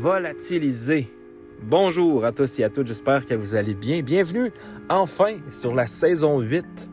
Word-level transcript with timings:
volatilisé. 0.00 1.12
Bonjour 1.62 2.24
à 2.24 2.32
tous 2.32 2.58
et 2.58 2.64
à 2.64 2.70
toutes, 2.70 2.86
j'espère 2.86 3.26
que 3.26 3.34
vous 3.34 3.54
allez 3.54 3.74
bien. 3.74 4.00
Bienvenue 4.00 4.50
enfin 4.88 5.36
sur 5.50 5.74
la 5.74 5.86
saison 5.86 6.40
8 6.40 6.90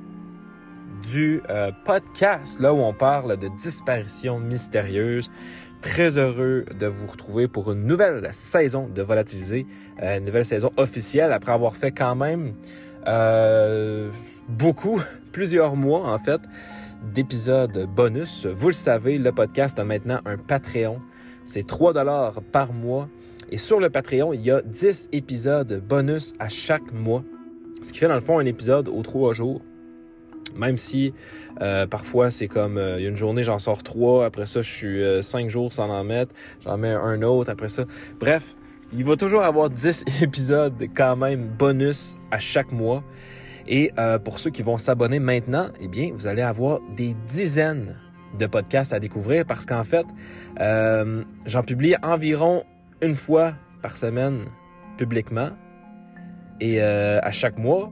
du 1.10 1.42
euh, 1.49 1.72
podcast, 1.85 2.60
là 2.60 2.74
où 2.74 2.79
on 2.79 2.94
parle 2.94 3.38
de 3.38 3.47
disparitions 3.47 4.42
mystérieuses. 4.42 5.31
Très 5.81 6.17
heureux 6.17 6.65
de 6.78 6.85
vous 6.85 7.08
retrouver 7.08 7.47
pour 7.47 7.72
une 7.72 7.85
nouvelle 7.85 8.28
saison 8.33 8.90
de 8.94 9.01
Volatilisé, 9.01 9.65
euh, 10.03 10.17
une 10.17 10.26
nouvelle 10.26 10.44
saison 10.44 10.71
officielle 10.76 11.31
après 11.31 11.53
avoir 11.53 11.78
fait 11.78 11.92
quand 11.92 12.15
même 12.15 12.55
euh, 13.08 14.10
beaucoup, 14.49 15.01
plusieurs 15.31 15.78
mois 15.78 16.13
en 16.13 16.20
fait, 16.20 16.41
d'épisodes 17.13 17.88
bonus. 17.96 18.46
Vous 18.48 18.68
le 18.68 18.74
savez, 18.74 19.18
le 19.18 19.32
podcast 19.32 19.80
a 19.80 19.86
maintenant 19.86 20.20
un 20.26 20.36
Patreon. 20.36 21.00
C'est 21.48 21.66
3 21.66 21.94
dollars 21.94 22.42
par 22.52 22.74
mois. 22.74 23.08
Et 23.50 23.58
sur 23.58 23.80
le 23.80 23.90
Patreon, 23.90 24.34
il 24.34 24.42
y 24.42 24.52
a 24.52 24.62
10 24.62 25.10
épisodes 25.14 25.82
bonus 25.88 26.34
à 26.40 26.50
chaque 26.50 26.92
mois. 26.92 27.24
Ce 27.82 27.94
qui 27.94 28.00
fait 28.00 28.10
dans 28.10 28.16
le 28.16 28.20
fond 28.20 28.38
un 28.38 28.46
épisode 28.46 28.90
aux 28.90 29.02
3 29.02 29.34
jours. 29.34 29.62
Même 30.58 30.78
si 30.78 31.14
euh, 31.62 31.88
parfois 31.88 32.32
c'est 32.32 32.48
comme 32.48 32.78
euh, 32.78 33.00
une 33.00 33.16
journée 33.16 33.44
j'en 33.44 33.60
sors 33.60 33.84
trois, 33.84 34.26
après 34.26 34.46
ça 34.46 34.62
je 34.62 34.70
suis 34.70 35.04
euh, 35.04 35.22
cinq 35.22 35.50
jours 35.50 35.72
sans 35.74 35.90
en 35.90 36.04
mettre, 36.04 36.34
j'en 36.64 36.78
mets 36.78 36.94
un 36.94 37.22
autre 37.22 37.52
après 37.52 37.68
ça. 37.68 37.84
Bref, 38.20 38.55
il 38.94 39.05
va 39.05 39.16
toujours 39.16 39.44
avoir 39.44 39.70
10 39.70 40.05
épisodes 40.22 40.82
quand 40.96 41.16
même 41.16 41.48
bonus 41.48 42.18
à 42.32 42.40
chaque 42.40 42.72
mois. 42.72 43.04
Et 43.68 43.91
euh, 44.00 44.18
pour 44.18 44.40
ceux 44.40 44.50
qui 44.50 44.64
vont 44.64 44.77
s'abonner 44.77 45.20
maintenant, 45.20 45.68
eh 45.82 45.88
bien, 45.88 46.12
vous 46.14 46.27
allez 46.27 46.41
avoir 46.41 46.80
des 46.96 47.14
dizaines 47.27 47.98
de 48.38 48.45
podcasts 48.45 48.94
à 48.94 48.99
découvrir 48.99 49.46
parce 49.46 49.65
qu'en 49.65 49.84
fait, 49.84 50.05
euh, 50.60 51.24
j'en 51.46 51.63
publie 51.63 51.96
environ 52.04 52.63
une 53.02 53.15
fois 53.15 53.54
par 53.82 53.98
semaine 53.98 54.46
publiquement. 54.98 55.49
Et 56.60 56.82
euh, 56.82 57.20
à 57.21 57.32
chaque 57.32 57.57
mois, 57.57 57.91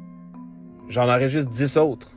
j'en 0.89 1.07
enregistre 1.07 1.51
10 1.51 1.77
autres. 1.77 2.11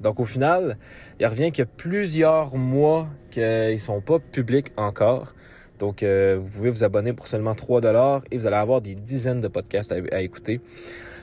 Donc 0.00 0.20
au 0.20 0.26
final, 0.26 0.76
il 1.18 1.26
revient 1.26 1.50
qu'il 1.50 1.60
y 1.60 1.62
a 1.62 1.70
plusieurs 1.76 2.56
mois 2.56 3.08
qu'ils 3.30 3.80
sont 3.80 4.00
pas 4.02 4.18
publics 4.18 4.72
encore. 4.76 5.34
Donc 5.78 6.02
euh, 6.02 6.36
vous 6.38 6.50
pouvez 6.50 6.70
vous 6.70 6.84
abonner 6.84 7.12
pour 7.12 7.26
seulement 7.26 7.54
3 7.54 7.80
dollars 7.80 8.22
et 8.30 8.38
vous 8.38 8.46
allez 8.46 8.56
avoir 8.56 8.80
des 8.82 8.94
dizaines 8.94 9.40
de 9.40 9.48
podcasts 9.48 9.92
à, 9.92 9.96
à 10.12 10.20
écouter. 10.20 10.60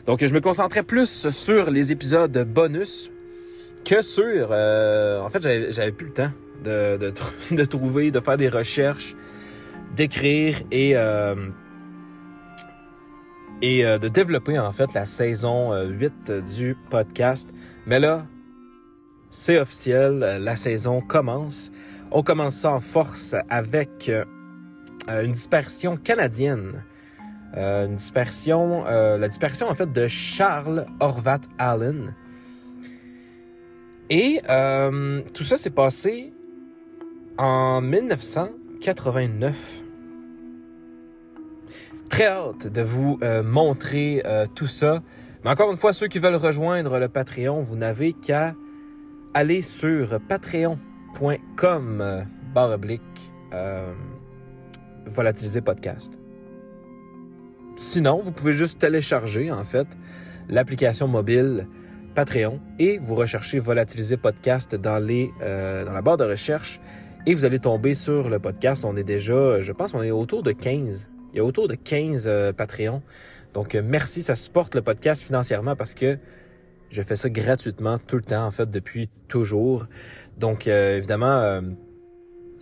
Donc 0.06 0.26
je 0.26 0.34
me 0.34 0.42
concentrais 0.42 0.84
plus 0.84 1.30
sur 1.30 1.70
les 1.70 1.92
épisodes 1.92 2.36
bonus 2.52 3.12
que 3.86 4.02
sur... 4.02 4.50
euh, 4.52 5.20
en 5.22 5.30
fait, 5.30 5.42
j'avais 5.42 5.92
plus 5.92 6.08
le 6.08 6.14
temps 6.14 6.32
de, 6.64 6.98
de, 6.98 7.12
tr- 7.12 7.34
de 7.56 7.66
trouver, 7.66 8.12
de 8.12 8.20
faire 8.20 8.38
des 8.38 8.50
recherches, 8.50 9.16
d'écrire 9.96 10.58
et... 10.72 10.96
euh, 10.96 11.36
et 13.64 13.86
euh, 13.86 14.00
de 14.00 14.08
développer 14.08 14.58
en 14.58 14.72
fait 14.72 14.92
la 14.94 15.06
saison 15.06 15.72
euh, 15.72 15.86
8 15.88 16.32
du 16.56 16.76
podcast. 16.90 17.50
Mais 17.86 18.00
là, 18.00 18.26
c'est 19.30 19.60
officiel, 19.60 20.18
la 20.42 20.56
saison 20.56 21.00
commence. 21.02 21.72
On 22.12 22.24
commence 22.24 22.56
ça 22.56 22.72
en 22.72 22.80
force 22.80 23.36
avec 23.50 24.12
une 25.08 25.32
dispersion 25.32 25.96
canadienne. 25.96 26.84
Une 27.56 27.96
dispersion, 27.96 28.84
la 28.84 29.28
dispersion 29.30 29.70
en 29.70 29.74
fait 29.74 29.92
de 29.92 30.08
Charles 30.08 30.86
Horvat 31.00 31.40
Allen. 31.58 32.14
Et 34.12 34.40
euh, 34.50 35.22
tout 35.34 35.44
ça 35.46 35.58
s'est 35.58 35.70
passé 35.70 36.34
en 37.38 37.80
1989. 37.80 39.84
Très 42.10 42.26
hâte 42.26 42.68
de 42.68 42.82
vous 42.82 43.18
euh, 43.24 43.42
montrer 43.42 44.22
euh, 44.26 44.48
tout 44.54 44.68
ça. 44.68 45.02
Mais 45.46 45.50
encore 45.50 45.72
une 45.72 45.78
fois, 45.78 45.94
ceux 45.94 46.08
qui 46.08 46.20
veulent 46.20 46.36
rejoindre 46.36 47.00
le 47.00 47.08
Patreon, 47.08 47.62
vous 47.62 47.78
n'avez 47.78 48.12
qu'à 48.12 48.54
aller 49.34 49.62
sur 49.62 50.20
patreon.com 50.28 52.26
barre 52.54 52.72
oblique 52.72 53.32
volatiliser 55.06 55.62
podcast. 55.62 56.20
Sinon, 57.78 58.20
vous 58.22 58.34
pouvez 58.34 58.52
juste 58.52 58.80
télécharger 58.80 59.54
en 59.54 59.64
fait 59.64 59.88
l'application 60.50 61.08
mobile 61.08 61.70
Patreon 62.16 62.60
et 62.80 62.98
vous 63.00 63.16
recherchez 63.16 63.60
volatiliser 63.60 64.18
podcast 64.18 64.76
dans 64.76 65.00
les 65.00 65.32
euh, 65.42 65.86
dans 65.86 65.94
la 65.94 66.02
barre 66.02 66.18
de 66.18 66.26
recherche 66.26 66.80
et 67.26 67.34
vous 67.34 67.46
allez 67.46 67.60
tomber 67.60 67.94
sur 67.94 68.30
le 68.30 68.40
podcast. 68.40 68.84
On 68.86 68.96
est 68.96 69.04
déjà, 69.04 69.62
je 69.62 69.72
pense, 69.72 69.94
on 69.94 70.02
est 70.02 70.12
autour 70.12 70.44
de 70.44 70.52
15. 70.52 71.10
Il 71.34 71.38
y 71.38 71.40
a 71.40 71.44
autour 71.44 71.68
de 71.68 71.76
15 71.76 72.26
euh, 72.28 72.52
Patreons. 72.54 73.02
Donc 73.54 73.76
euh, 73.76 73.82
merci, 73.84 74.24
ça 74.24 74.36
supporte 74.36 74.76
le 74.76 74.82
podcast 74.82 75.22
financièrement 75.22 75.76
parce 75.76 75.94
que 75.94 76.18
je 76.92 77.02
fais 77.02 77.16
ça 77.16 77.30
gratuitement 77.30 77.98
tout 77.98 78.18
le 78.18 78.22
temps 78.22 78.46
en 78.46 78.52
fait 78.52 78.70
depuis 78.70 79.10
toujours. 79.28 79.86
Donc 80.38 80.68
euh, 80.68 80.98
évidemment, 80.98 81.40
euh, 81.40 81.62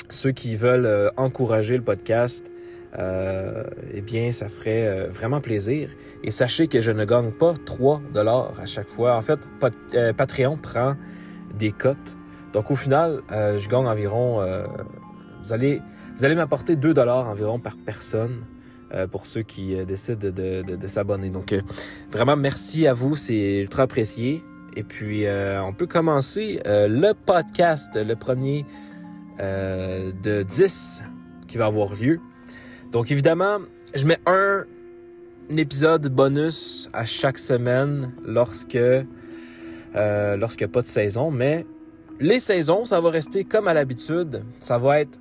ceux 0.10 0.31
qui 0.31 0.56
veulent 0.56 0.86
euh, 0.86 1.10
encourager 1.18 1.76
le 1.76 1.84
podcast, 1.84 2.50
euh, 2.98 3.64
eh 3.94 4.02
bien, 4.02 4.32
ça 4.32 4.50
ferait 4.50 4.88
euh, 4.88 5.08
vraiment 5.10 5.42
plaisir. 5.42 5.90
Et 6.24 6.32
sachez 6.32 6.68
que 6.68 6.82
je 6.82 6.92
ne 6.92 7.06
gagne 7.06 7.32
pas 7.32 7.54
3 7.66 8.02
dollars 8.14 8.54
à 8.60 8.66
chaque 8.66 8.88
fois. 8.88 9.16
En 9.16 9.22
fait, 9.22 9.40
euh, 9.94 10.14
Patreon 10.14 10.58
prend 10.58 10.96
des 11.58 11.72
cotes. 11.72 12.18
Donc, 12.54 12.72
au 12.72 12.76
final, 12.76 13.22
euh, 13.32 13.58
je 13.60 13.70
gagne 13.70 13.86
environ... 13.88 14.42
vous 15.44 15.54
allez, 15.54 15.82
vous 16.18 16.26
allez 16.26 16.36
m'apporter 16.36 16.76
2 16.76 16.94
dollars 16.94 17.28
environ 17.28 17.60
par 17.60 17.76
personne 17.78 18.44
pour 19.12 19.28
ceux 19.28 19.44
qui 19.44 19.76
décident 19.86 20.18
de, 20.20 20.64
de- 20.64 20.76
de- 20.76 20.88
s'abonner. 20.88 21.30
Donc, 21.30 21.54
vraiment, 22.10 22.36
merci 22.36 22.88
à 22.88 22.94
vous. 22.94 23.16
C'est 23.16 23.60
ultra 23.60 23.84
apprécié. 23.84 24.44
Et 24.76 24.82
puis, 24.84 25.26
on 25.64 25.74
peut 25.74 25.86
commencer 25.86 26.60
le 26.66 27.14
podcast, 27.14 27.96
le 27.96 28.16
premier 28.16 28.66
de 29.38 30.42
10 30.42 31.04
qui 31.48 31.58
va 31.60 31.68
avoir 31.68 31.94
lieu. 31.94 32.20
Donc 32.92 33.12
évidemment, 33.12 33.60
je 33.94 34.06
mets 34.06 34.20
un, 34.26 34.66
épisode 35.58 36.08
bonus 36.08 36.90
à 36.94 37.06
chaque 37.06 37.40
semaine 37.40 38.14
lorsque 38.24 38.76
euh, 38.76 40.38
lorsqu'il 40.38 40.68
n'y 40.68 40.72
a 40.72 40.74
pas 40.74 40.82
de 40.82 40.88
saison, 40.88 41.32
mais 41.32 41.66
les 42.20 42.40
saisons, 42.40 42.86
ça 42.86 43.02
va 43.02 43.10
rester 43.10 43.46
comme 43.46 43.68
à 43.68 43.74
l'habitude. 43.74 44.44
Ça 44.60 44.78
va 44.78 45.00
être 45.00 45.18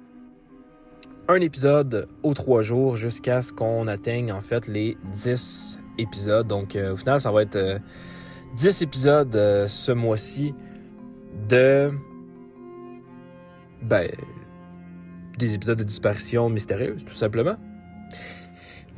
un 1.28 1.40
épisode 1.40 2.08
aux 2.22 2.34
trois 2.34 2.62
jours 2.62 2.96
jusqu'à 2.96 3.42
ce 3.42 3.52
qu'on 3.52 3.86
atteigne 3.86 4.32
en 4.32 4.40
fait 4.40 4.66
les 4.66 4.96
10 5.12 5.80
épisodes. 5.98 6.46
Donc 6.46 6.74
euh, 6.74 6.94
au 6.94 6.96
final, 6.96 7.20
ça 7.20 7.30
va 7.30 7.42
être 7.42 7.56
euh, 7.56 7.78
10 8.56 8.82
épisodes 8.82 9.36
euh, 9.36 9.68
ce 9.68 9.92
mois-ci 9.92 10.54
de 11.48 11.90
ben 13.82 14.08
des 15.38 15.54
épisodes 15.54 15.78
de 15.78 15.84
disparition 15.84 16.48
mystérieuse, 16.50 17.04
tout 17.04 17.14
simplement. 17.14 17.56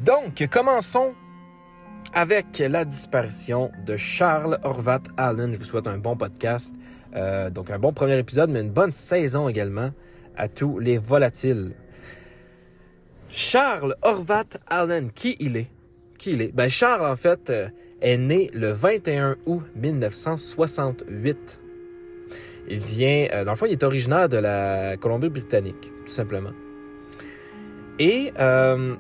Donc, 0.00 0.46
commençons 0.50 1.14
avec 2.14 2.58
la 2.58 2.84
disparition 2.84 3.70
de 3.86 3.96
Charles 3.96 4.58
Horvat 4.64 5.02
Allen. 5.16 5.52
Je 5.52 5.58
vous 5.58 5.64
souhaite 5.64 5.86
un 5.86 5.98
bon 5.98 6.16
podcast. 6.16 6.74
Euh, 7.14 7.50
donc, 7.50 7.70
un 7.70 7.78
bon 7.78 7.92
premier 7.92 8.18
épisode, 8.18 8.50
mais 8.50 8.60
une 8.60 8.70
bonne 8.70 8.90
saison 8.90 9.48
également 9.48 9.90
à 10.36 10.48
tous 10.48 10.78
les 10.78 10.98
volatiles. 10.98 11.72
Charles 13.28 13.94
Horvat 14.02 14.58
Allen, 14.66 15.12
qui 15.12 15.36
il 15.38 15.56
est? 15.56 15.68
Qui 16.18 16.32
il 16.32 16.42
est? 16.42 16.52
Ben, 16.52 16.68
Charles, 16.68 17.06
en 17.06 17.16
fait, 17.16 17.50
euh, 17.50 17.68
est 18.00 18.16
né 18.16 18.50
le 18.52 18.72
21 18.72 19.36
août 19.46 19.62
1968. 19.76 21.60
Il 22.68 22.78
vient, 22.78 23.28
euh, 23.32 23.44
dans 23.44 23.53
le 23.53 23.56
fond, 23.56 23.66
il 23.66 23.72
est 23.72 23.82
originaire 23.82 24.28
de 24.28 24.36
la 24.36 24.97
Colombie-Britannique, 24.97 25.92
simplement. 26.10 26.53
Et 27.98 28.33
euh, 28.39 28.97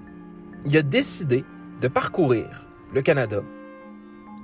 il 0.66 0.76
a 0.76 0.82
décidé 0.82 1.44
de 1.80 1.88
parcourir 1.88 2.66
le 2.94 3.00
Canada, 3.00 3.40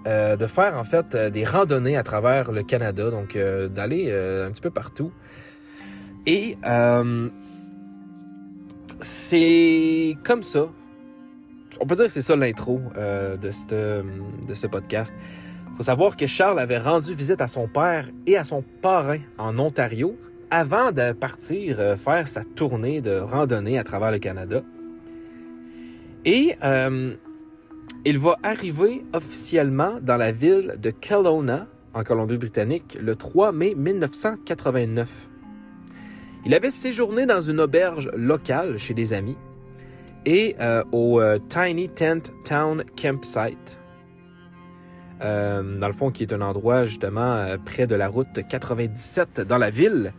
euh, 0.07 0.37
de 0.37 0.47
faire 0.47 0.79
en 0.79 0.85
fait 0.85 1.15
euh, 1.15 1.31
des 1.31 1.45
randonnées 1.45 1.97
à 1.97 2.03
travers 2.03 2.53
le 2.53 2.63
Canada, 2.63 3.11
donc 3.11 3.37
d'aller 3.37 4.11
un 4.11 4.51
petit 4.51 4.63
peu 4.63 4.71
partout. 4.71 5.13
Et 6.27 6.57
c'est 9.01 10.17
comme 10.25 10.43
ça. 10.43 10.69
On 11.79 11.87
peut 11.87 11.95
dire 11.95 12.07
que 12.07 12.11
c'est 12.11 12.23
ça 12.23 12.35
l'intro 12.35 12.81
de, 12.97 14.05
de 14.49 14.55
ce 14.55 14.67
podcast. 14.67 15.15
faut 15.77 15.83
savoir 15.83 16.17
que 16.17 16.27
Charles 16.27 16.59
avait 16.59 16.79
rendu 16.79 17.15
visite 17.15 17.43
à 17.43 17.49
son 17.49 17.69
père 17.69 18.07
et 18.27 18.39
à 18.39 18.45
son 18.45 18.63
parrain 18.81 19.19
en 19.37 19.59
Ontario 19.59 20.17
avant 20.51 20.93
de 20.93 21.13
partir 21.13 21.81
euh, 21.81 21.97
faire 21.97 22.29
sa 22.29 22.45
tournée 22.45 23.01
de 23.01 23.19
randonnée 23.19 23.79
à 23.79 23.85
travers 23.85 24.11
le 24.11 24.19
Canada. 24.19 24.63
Et 26.25 26.57
euh, 26.65 27.15
il 28.05 28.19
va 28.19 28.37
arriver 28.43 29.05
officiellement 29.15 29.99
dans 30.01 30.17
la 30.17 30.33
ville 30.33 30.77
de 30.79 30.91
Kelowna, 30.91 31.67
en 31.95 32.05
Colombie-Britannique, 32.05 32.99
le 33.01 33.17
3 33.17 33.53
mai 33.53 33.75
1989. 33.75 35.29
Il 36.45 36.55
avait 36.55 36.71
séjourné 36.71 37.27
dans 37.27 37.41
une 37.41 37.61
auberge 37.61 38.11
locale 38.15 38.79
chez 38.79 38.95
des 38.95 39.13
amis 39.13 39.39
et 40.25 40.57
euh, 40.61 40.83
au 40.93 41.21
Tiny 41.49 41.89
Tent 41.89 42.33
Town 42.45 42.85
Campsite. 43.01 43.79
Euh, 45.23 45.79
dans 45.79 45.87
le 45.87 45.93
fond, 45.93 46.11
qui 46.11 46.23
est 46.25 46.33
un 46.33 46.43
endroit 46.43 46.85
justement 46.85 47.35
euh, 47.37 47.57
près 47.63 47.87
de 47.87 47.95
la 47.95 48.09
route 48.09 48.47
97 48.49 49.41
dans 49.41 49.59
la 49.59 49.71
ville, 49.71 50.13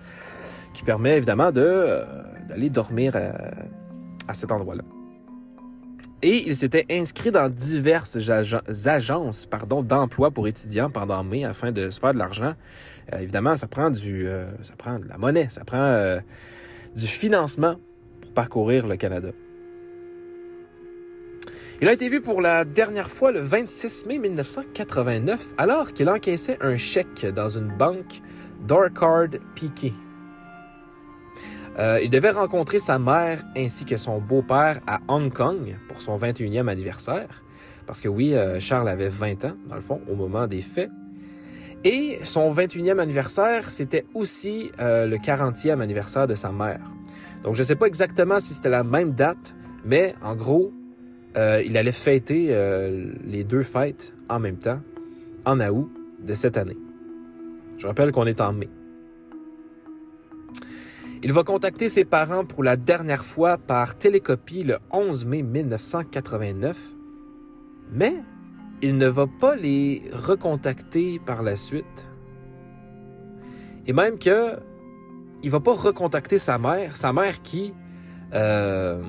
qui 0.74 0.84
permet 0.84 1.18
évidemment 1.18 1.52
de, 1.52 1.62
euh, 1.62 2.06
d'aller 2.50 2.70
dormir 2.70 3.16
à 4.28 4.34
cet 4.34 4.52
endroit-là. 4.52 4.84
Et 6.24 6.48
il 6.48 6.56
s'était 6.56 6.86
inscrit 6.90 7.30
dans 7.32 7.48
diverses 7.48 8.18
agen- 8.18 8.62
agences 8.88 9.48
d'emploi 9.84 10.32
pour 10.32 10.48
étudiants 10.48 10.90
pendant 10.90 11.24
mai 11.24 11.46
afin 11.46 11.72
de 11.72 11.92
se 11.92 12.00
faire 12.00 12.14
de 12.14 12.18
l'argent. 12.18 12.54
Évidemment, 13.14 13.56
ça 13.56 13.68
prend, 13.68 13.92
de 13.92 15.08
la 15.08 15.18
monnaie, 15.20 15.48
ça 15.50 15.64
prend 15.64 16.18
du 16.96 17.06
financement 17.06 17.76
pour 18.22 18.34
parcourir 18.34 18.88
le 18.88 18.98
Canada. 18.98 19.30
Il 21.80 21.88
a 21.88 21.94
été 21.94 22.10
vu 22.10 22.22
pour 22.22 22.42
la 22.42 22.66
dernière 22.66 23.08
fois 23.08 23.32
le 23.32 23.40
26 23.40 24.08
mai 24.08 24.18
1989 24.18 25.54
alors 25.60 25.94
qu'il 25.94 26.10
encaissait 26.10 26.58
un 26.60 26.76
chèque 26.76 27.28
dans 27.28 27.50
une 27.50 27.68
banque 27.68 28.22
d'Orchard 28.68 29.38
Piquet. 29.54 29.94
Euh, 31.78 32.00
il 32.02 32.10
devait 32.10 32.32
rencontrer 32.32 32.80
sa 32.80 32.98
mère 32.98 33.44
ainsi 33.56 33.86
que 33.86 33.96
son 33.96 34.18
beau-père 34.18 34.80
à 34.88 35.02
Hong 35.08 35.32
Kong 35.32 35.78
pour 35.88 36.02
son 36.02 36.18
21e 36.18 36.68
anniversaire. 36.68 37.44
Parce 37.86 38.02
que 38.02 38.10
oui, 38.10 38.34
euh, 38.34 38.60
Charles 38.60 38.90
avait 38.90 39.10
20 39.10 39.46
ans, 39.46 39.54
dans 39.68 39.76
le 39.76 39.82
fond, 39.82 40.02
au 40.12 40.16
moment 40.16 40.48
des 40.48 40.64
faits. 40.64 40.90
Et 41.84 42.18
son 42.24 42.52
21e 42.52 42.98
anniversaire, 42.98 43.70
c'était 43.70 44.06
aussi 44.16 44.72
euh, 44.80 45.06
le 45.06 45.18
40e 45.18 45.80
anniversaire 45.80 46.26
de 46.26 46.34
sa 46.34 46.52
mère. 46.52 46.82
Donc 47.44 47.54
je 47.54 47.60
ne 47.60 47.66
sais 47.66 47.76
pas 47.76 47.86
exactement 47.86 48.40
si 48.40 48.56
c'était 48.56 48.70
la 48.70 48.84
même 48.84 49.12
date, 49.12 49.56
mais 49.86 50.16
en 50.24 50.36
gros, 50.36 50.74
euh, 51.38 51.62
il 51.66 51.78
allait 51.78 51.92
fêter 51.92 52.48
euh, 52.50 53.12
les 53.26 53.44
deux 53.44 53.64
fêtes 53.64 54.14
en 54.30 54.40
même 54.40 54.58
temps, 54.58 54.82
en 55.46 55.60
août 55.60 55.92
de 56.20 56.34
cette 56.34 56.58
année. 56.58 56.78
Je 57.78 57.86
rappelle 57.86 58.12
qu'on 58.12 58.26
est 58.26 58.42
en 58.42 58.54
mai. 58.54 58.70
Il 61.24 61.34
va 61.34 61.44
contacter 61.44 61.90
ses 61.90 62.06
parents 62.06 62.46
pour 62.46 62.64
la 62.64 62.76
dernière 62.76 63.26
fois 63.26 63.58
par 63.58 63.98
télécopie 63.98 64.64
le 64.64 64.78
11 64.92 65.26
mai 65.26 65.42
1989, 65.42 66.78
mais 67.92 68.16
il 68.82 68.98
ne 68.98 69.08
va 69.08 69.26
pas 69.28 69.56
les 69.56 70.04
recontacter 70.12 71.20
par 71.26 71.44
la 71.44 71.56
suite. 71.56 72.12
Et 73.88 73.94
même 73.94 74.20
que 74.20 74.58
il 75.44 75.50
va 75.50 75.60
pas 75.60 75.74
recontacter 75.74 76.38
sa 76.38 76.58
mère, 76.58 76.96
sa 76.96 77.14
mère 77.14 77.42
qui, 77.42 77.74
euh, 78.34 79.02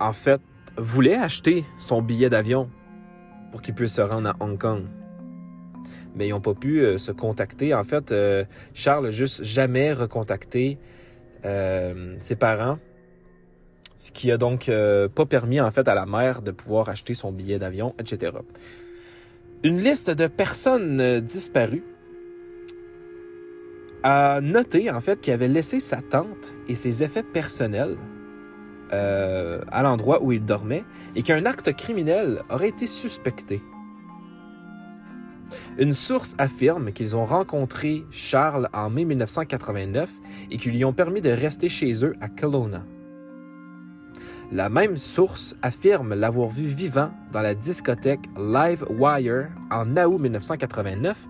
en 0.00 0.12
fait, 0.12 0.40
voulait 0.76 1.16
acheter 1.16 1.64
son 1.78 2.02
billet 2.02 2.28
d'avion 2.28 2.68
pour 3.50 3.62
qu'il 3.62 3.74
puisse 3.74 3.94
se 3.94 4.02
rendre 4.02 4.28
à 4.28 4.36
Hong 4.40 4.58
Kong. 4.58 4.84
Mais 6.14 6.28
ils 6.28 6.30
n'ont 6.30 6.40
pas 6.40 6.54
pu 6.54 6.80
euh, 6.80 6.98
se 6.98 7.12
contacter. 7.12 7.74
En 7.74 7.84
fait, 7.84 8.12
euh, 8.12 8.44
Charles 8.74 9.04
n'a 9.04 9.10
juste 9.10 9.44
jamais 9.44 9.92
recontacté 9.92 10.78
euh, 11.44 12.16
ses 12.18 12.36
parents, 12.36 12.78
ce 13.98 14.10
qui 14.12 14.30
a 14.30 14.36
donc 14.36 14.70
pas 15.14 15.26
permis 15.26 15.60
en 15.60 15.70
fait 15.70 15.88
à 15.88 15.94
la 15.94 16.04
mère 16.04 16.42
de 16.42 16.50
pouvoir 16.50 16.88
acheter 16.88 17.14
son 17.14 17.32
billet 17.32 17.58
d'avion, 17.58 17.94
etc. 17.98 18.32
Une 19.62 19.78
liste 19.78 20.10
de 20.10 20.26
personnes 20.26 21.20
disparues 21.20 21.84
a 24.02 24.40
noté 24.42 24.90
en 24.90 25.00
fait 25.00 25.20
qu'il 25.20 25.32
avait 25.32 25.48
laissé 25.48 25.80
sa 25.80 26.02
tante 26.02 26.54
et 26.68 26.74
ses 26.74 27.02
effets 27.02 27.22
personnels 27.22 27.96
euh, 28.92 29.60
à 29.70 29.82
l'endroit 29.82 30.22
où 30.22 30.32
il 30.32 30.44
dormait 30.44 30.84
et 31.14 31.22
qu'un 31.22 31.44
acte 31.46 31.74
criminel 31.74 32.42
aurait 32.50 32.68
été 32.68 32.86
suspecté. 32.86 33.62
Une 35.78 35.92
source 35.92 36.34
affirme 36.38 36.92
qu'ils 36.92 37.16
ont 37.16 37.24
rencontré 37.24 38.04
Charles 38.10 38.68
en 38.72 38.90
mai 38.90 39.04
1989 39.04 40.10
et 40.50 40.56
qu'ils 40.56 40.72
lui 40.72 40.84
ont 40.84 40.92
permis 40.92 41.20
de 41.20 41.30
rester 41.30 41.68
chez 41.68 42.04
eux 42.04 42.14
à 42.20 42.28
Kelowna. 42.28 42.84
La 44.52 44.68
même 44.68 44.96
source 44.96 45.56
affirme 45.62 46.14
l'avoir 46.14 46.48
vu 46.48 46.66
vivant 46.66 47.10
dans 47.32 47.42
la 47.42 47.54
discothèque 47.54 48.20
Live 48.38 48.84
Wire 48.88 49.48
en 49.72 49.96
août 49.96 50.18
1989, 50.18 51.26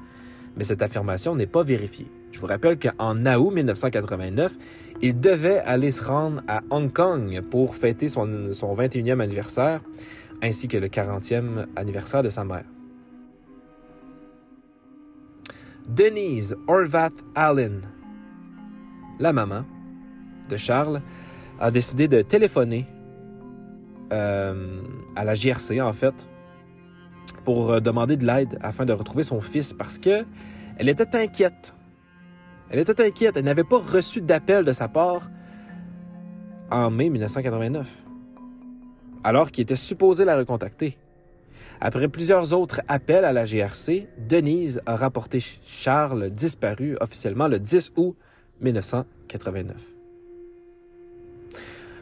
mais 0.56 0.64
cette 0.64 0.82
affirmation 0.82 1.34
n'est 1.34 1.46
pas 1.46 1.62
vérifiée. 1.62 2.10
Je 2.30 2.40
vous 2.40 2.46
rappelle 2.46 2.78
qu'en 2.78 3.16
août 3.24 3.50
1989, 3.50 4.56
il 5.02 5.20
devait 5.20 5.58
aller 5.58 5.90
se 5.90 6.04
rendre 6.04 6.42
à 6.48 6.62
Hong 6.70 6.92
Kong 6.92 7.40
pour 7.50 7.76
fêter 7.76 8.08
son, 8.08 8.52
son 8.52 8.74
21e 8.74 9.20
anniversaire, 9.20 9.80
ainsi 10.42 10.68
que 10.68 10.76
le 10.76 10.88
40e 10.88 11.66
anniversaire 11.76 12.22
de 12.22 12.28
sa 12.28 12.44
mère. 12.44 12.64
Denise 15.88 16.56
Orvath 16.66 17.24
Allen, 17.34 17.82
la 19.20 19.32
maman 19.32 19.64
de 20.48 20.56
Charles, 20.56 21.00
a 21.60 21.70
décidé 21.70 22.08
de 22.08 22.22
téléphoner 22.22 22.86
euh, 24.12 24.82
à 25.14 25.24
la 25.24 25.34
GRC, 25.34 25.80
en 25.80 25.92
fait, 25.92 26.28
pour 27.44 27.70
euh, 27.70 27.80
demander 27.80 28.16
de 28.16 28.26
l'aide 28.26 28.58
afin 28.62 28.84
de 28.84 28.92
retrouver 28.92 29.22
son 29.22 29.40
fils 29.40 29.72
parce 29.72 29.98
que 29.98 30.24
elle 30.78 30.88
était 30.88 31.16
inquiète. 31.16 31.75
Elle 32.70 32.80
était 32.80 33.04
inquiète. 33.04 33.36
Elle 33.36 33.44
n'avait 33.44 33.64
pas 33.64 33.78
reçu 33.78 34.20
d'appel 34.20 34.64
de 34.64 34.72
sa 34.72 34.88
part 34.88 35.30
en 36.70 36.90
mai 36.90 37.10
1989, 37.10 37.88
alors 39.22 39.50
qu'il 39.50 39.62
était 39.62 39.76
supposé 39.76 40.24
la 40.24 40.36
recontacter. 40.36 40.98
Après 41.80 42.08
plusieurs 42.08 42.52
autres 42.52 42.80
appels 42.88 43.24
à 43.24 43.32
la 43.32 43.44
GRC, 43.44 44.08
Denise 44.18 44.80
a 44.86 44.96
rapporté 44.96 45.40
Charles 45.40 46.30
disparu 46.30 46.96
officiellement 47.00 47.48
le 47.48 47.60
10 47.60 47.92
août 47.96 48.16
1989. 48.62 49.76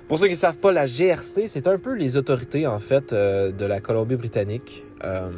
Pour 0.08 0.19
ceux 0.19 0.26
qui 0.26 0.32
ne 0.32 0.38
savent 0.38 0.58
pas, 0.58 0.70
la 0.70 0.87
GRC, 0.87 1.46
c'est 1.46 1.67
un 1.67 1.78
peu 1.78 1.94
les 1.94 2.17
autorités, 2.17 2.67
en 2.67 2.78
fait, 2.78 3.12
euh, 3.12 3.52
de 3.52 3.64
la 3.64 3.81
Colombie-Britannique. 3.81 4.84
Euh, 5.02 5.31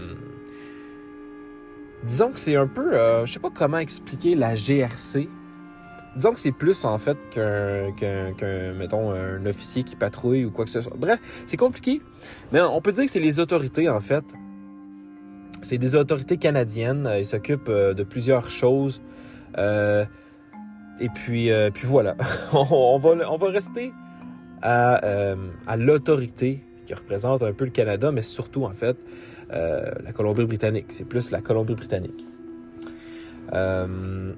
disons 2.06 2.30
que 2.30 2.38
c'est 2.38 2.56
un 2.56 2.66
peu... 2.66 2.94
euh, 2.94 3.26
je 3.26 3.32
sais 3.32 3.40
pas 3.40 3.50
comment 3.50 3.78
expliquer 3.78 4.34
la 4.34 4.54
GRC. 4.54 5.28
Disons 6.14 6.32
que 6.32 6.38
c'est 6.38 6.52
plus, 6.52 6.86
en 6.86 6.96
fait, 6.96 7.18
qu'un, 7.28 8.72
mettons, 8.72 9.10
un 9.10 9.44
officier 9.44 9.82
qui 9.82 9.96
patrouille 9.96 10.46
ou 10.46 10.50
quoi 10.50 10.64
que 10.64 10.70
ce 10.70 10.80
soit. 10.80 10.96
Bref, 10.96 11.20
c'est 11.44 11.58
compliqué. 11.58 12.00
Mais 12.52 12.60
on 12.62 12.80
peut 12.80 12.92
dire 12.92 13.04
que 13.04 13.10
c'est 13.10 13.20
les 13.20 13.38
autorités, 13.38 13.90
en 13.90 14.00
fait. 14.00 14.24
C'est 15.60 15.76
des 15.76 15.94
autorités 15.94 16.38
canadiennes. 16.38 17.06
Euh, 17.06 17.18
Ils 17.18 17.26
s'occupent 17.26 17.68
euh, 17.68 17.92
de 17.92 18.02
plusieurs 18.02 18.48
choses. 18.48 19.02
Euh, 19.58 20.06
et 21.00 21.10
puis, 21.10 21.50
puis 21.74 21.86
voilà. 21.86 22.16
on, 22.54 22.98
va, 22.98 23.48
rester 23.50 23.92
à 24.62 25.76
l'autorité 25.76 26.64
qui 26.86 26.94
représente 26.94 27.42
un 27.42 27.52
peu 27.52 27.66
le 27.66 27.70
Canada, 27.70 28.10
mais 28.10 28.22
surtout, 28.22 28.64
en 28.64 28.72
fait, 28.72 28.96
euh, 29.52 29.90
la 30.04 30.12
Colombie-Britannique. 30.12 30.86
C'est 30.88 31.04
plus 31.04 31.30
la 31.30 31.40
Colombie-Britannique. 31.40 32.26
Euh, 33.52 34.32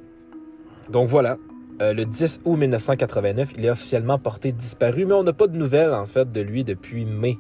donc 0.91 1.09
voilà. 1.09 1.39
Euh, 1.81 1.95
le 1.95 2.05
10 2.05 2.41
août 2.45 2.57
1989, 2.57 3.53
il 3.57 3.65
est 3.65 3.71
officiellement 3.71 4.19
porté 4.19 4.53
disparu, 4.53 5.07
mais 5.07 5.15
on 5.15 5.23
n'a 5.23 5.33
pas 5.33 5.47
de 5.47 5.57
nouvelles, 5.57 5.95
en 5.95 6.07
fait, 6.07 6.31
de 6.31 6.41
lui 6.41 6.65
depuis 6.65 7.05
mai. 7.05 7.39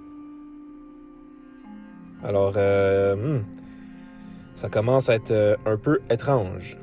Alors, 2.24 2.52
hmm, 2.52 3.40
ça 4.54 4.68
commence 4.68 5.08
à 5.08 5.14
être 5.14 5.58
un 5.66 5.76
peu 5.76 6.00
étrange. 6.10 6.78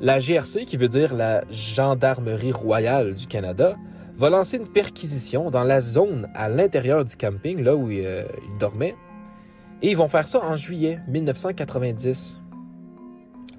La 0.00 0.18
GRC, 0.18 0.64
qui 0.64 0.76
veut 0.76 0.88
dire 0.88 1.14
la 1.14 1.44
Gendarmerie 1.50 2.52
royale 2.52 3.14
du 3.14 3.26
Canada, 3.26 3.76
va 4.16 4.30
lancer 4.30 4.58
une 4.58 4.68
perquisition 4.68 5.50
dans 5.50 5.64
la 5.64 5.80
zone 5.80 6.28
à 6.34 6.48
l'intérieur 6.48 7.04
du 7.04 7.16
camping, 7.16 7.62
là 7.62 7.74
où 7.74 7.90
il 7.90 8.26
dormait. 8.58 8.94
Et 9.82 9.90
ils 9.90 9.96
vont 9.96 10.08
faire 10.08 10.26
ça 10.26 10.40
en 10.44 10.56
juillet 10.56 11.00
1990. 11.08 12.40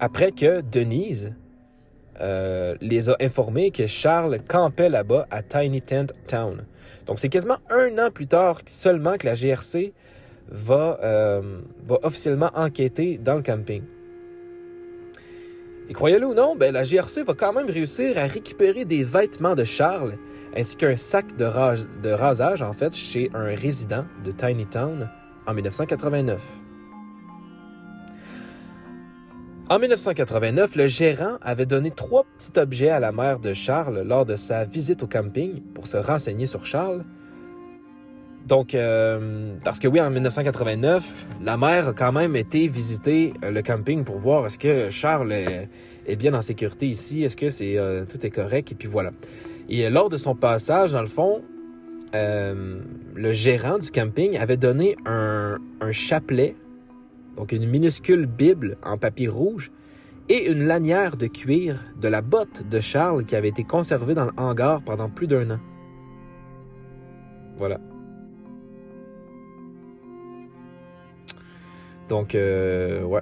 Après 0.00 0.32
que 0.32 0.60
Denise 0.60 1.34
euh, 2.20 2.76
les 2.80 3.10
a 3.10 3.16
informés 3.20 3.70
que 3.70 3.86
Charles 3.86 4.38
campait 4.48 4.88
là-bas 4.88 5.26
à 5.30 5.42
Tiny 5.42 5.82
Tent 5.82 6.12
Town. 6.26 6.64
Donc 7.06 7.18
c'est 7.18 7.28
quasiment 7.28 7.58
un 7.68 7.98
an 7.98 8.10
plus 8.10 8.26
tard 8.26 8.60
seulement 8.66 9.16
que 9.18 9.26
la 9.26 9.34
GRC 9.34 9.92
va, 10.48 10.98
euh, 11.02 11.60
va 11.86 11.98
officiellement 12.02 12.50
enquêter 12.54 13.18
dans 13.18 13.34
le 13.34 13.42
camping. 13.42 13.82
Et 15.88 15.92
croyez-le 15.92 16.26
ou 16.26 16.34
non, 16.34 16.56
ben, 16.56 16.72
la 16.72 16.84
GRC 16.84 17.22
va 17.22 17.34
quand 17.34 17.52
même 17.52 17.70
réussir 17.70 18.18
à 18.18 18.24
récupérer 18.24 18.84
des 18.84 19.04
vêtements 19.04 19.54
de 19.54 19.64
Charles 19.64 20.14
ainsi 20.56 20.76
qu'un 20.76 20.96
sac 20.96 21.36
de, 21.36 21.46
de 22.02 22.10
rasage 22.10 22.62
en 22.62 22.72
fait 22.72 22.94
chez 22.94 23.30
un 23.34 23.54
résident 23.54 24.06
de 24.24 24.32
Tiny 24.32 24.66
Town 24.66 25.10
en 25.46 25.54
1989. 25.54 26.42
En 29.68 29.80
1989, 29.80 30.76
le 30.76 30.86
gérant 30.86 31.38
avait 31.42 31.66
donné 31.66 31.90
trois 31.90 32.24
petits 32.24 32.56
objets 32.58 32.90
à 32.90 33.00
la 33.00 33.10
mère 33.10 33.40
de 33.40 33.52
Charles 33.52 34.02
lors 34.02 34.24
de 34.24 34.36
sa 34.36 34.64
visite 34.64 35.02
au 35.02 35.08
camping 35.08 35.60
pour 35.74 35.88
se 35.88 35.96
renseigner 35.96 36.46
sur 36.46 36.64
Charles. 36.64 37.04
Donc, 38.46 38.76
euh, 38.76 39.56
parce 39.64 39.80
que 39.80 39.88
oui, 39.88 40.00
en 40.00 40.08
1989, 40.08 41.26
la 41.42 41.56
mère 41.56 41.88
a 41.88 41.92
quand 41.94 42.12
même 42.12 42.36
été 42.36 42.68
visiter 42.68 43.34
euh, 43.44 43.50
le 43.50 43.60
camping 43.62 44.04
pour 44.04 44.18
voir 44.18 44.46
est-ce 44.46 44.56
que 44.56 44.88
Charles 44.90 45.32
est, 45.32 46.16
bien 46.16 46.32
en 46.32 46.42
sécurité 46.42 46.86
ici, 46.86 47.24
est-ce 47.24 47.36
que 47.36 47.50
c'est 47.50 47.76
euh, 47.76 48.04
tout 48.04 48.24
est 48.24 48.30
correct, 48.30 48.70
et 48.70 48.76
puis 48.76 48.86
voilà. 48.86 49.10
Et 49.68 49.90
lors 49.90 50.08
de 50.08 50.16
son 50.16 50.36
passage, 50.36 50.92
dans 50.92 51.00
le 51.00 51.08
fond, 51.08 51.42
le 53.14 53.32
gérant 53.32 53.78
du 53.78 53.90
camping 53.90 54.36
avait 54.36 54.56
donné 54.56 54.96
un, 55.06 55.58
chapelet 55.90 56.56
donc 57.36 57.52
une 57.52 57.66
minuscule 57.68 58.26
Bible 58.26 58.78
en 58.82 58.96
papier 58.96 59.28
rouge, 59.28 59.70
et 60.28 60.50
une 60.50 60.66
lanière 60.66 61.16
de 61.16 61.26
cuir 61.28 61.80
de 62.00 62.08
la 62.08 62.20
botte 62.20 62.68
de 62.68 62.80
Charles 62.80 63.24
qui 63.24 63.36
avait 63.36 63.48
été 63.48 63.62
conservée 63.62 64.14
dans 64.14 64.24
le 64.24 64.32
hangar 64.36 64.82
pendant 64.82 65.08
plus 65.08 65.28
d'un 65.28 65.50
an. 65.52 65.60
Voilà. 67.56 67.78
Donc, 72.08 72.34
euh, 72.34 73.02
ouais. 73.04 73.20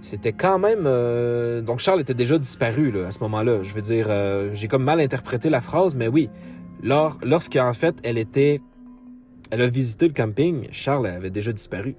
C'était 0.00 0.32
quand 0.32 0.58
même... 0.58 0.84
Euh, 0.86 1.62
donc, 1.62 1.80
Charles 1.80 2.00
était 2.00 2.14
déjà 2.14 2.38
disparu 2.38 2.90
là, 2.90 3.08
à 3.08 3.10
ce 3.10 3.18
moment-là. 3.20 3.62
Je 3.62 3.74
veux 3.74 3.82
dire, 3.82 4.06
euh, 4.08 4.50
j'ai 4.52 4.68
comme 4.68 4.84
mal 4.84 5.00
interprété 5.00 5.50
la 5.50 5.60
phrase, 5.60 5.94
mais 5.94 6.08
oui. 6.08 6.30
Lors, 6.82 7.18
lorsqu'en 7.22 7.72
fait, 7.72 7.96
elle 8.02 8.18
était... 8.18 8.60
Elle 9.50 9.62
a 9.62 9.66
visité 9.66 10.06
le 10.06 10.14
camping, 10.14 10.68
Charles 10.70 11.06
avait 11.06 11.30
déjà 11.30 11.52
disparu. 11.52 11.96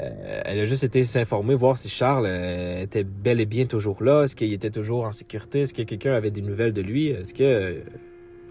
Euh, 0.00 0.40
elle 0.44 0.58
a 0.58 0.64
juste 0.64 0.84
été 0.84 1.04
s'informer, 1.04 1.54
voir 1.54 1.76
si 1.76 1.88
Charles 1.88 2.26
euh, 2.26 2.82
était 2.82 3.04
bel 3.04 3.40
et 3.40 3.46
bien 3.46 3.66
toujours 3.66 4.02
là, 4.02 4.22
est-ce 4.22 4.34
qu'il 4.34 4.52
était 4.52 4.70
toujours 4.70 5.04
en 5.04 5.12
sécurité, 5.12 5.60
est-ce 5.60 5.74
que 5.74 5.82
quelqu'un 5.82 6.14
avait 6.14 6.30
des 6.30 6.40
nouvelles 6.40 6.72
de 6.72 6.80
lui, 6.80 7.08
est-ce 7.08 7.34
que 7.34 7.42
euh, 7.42 7.80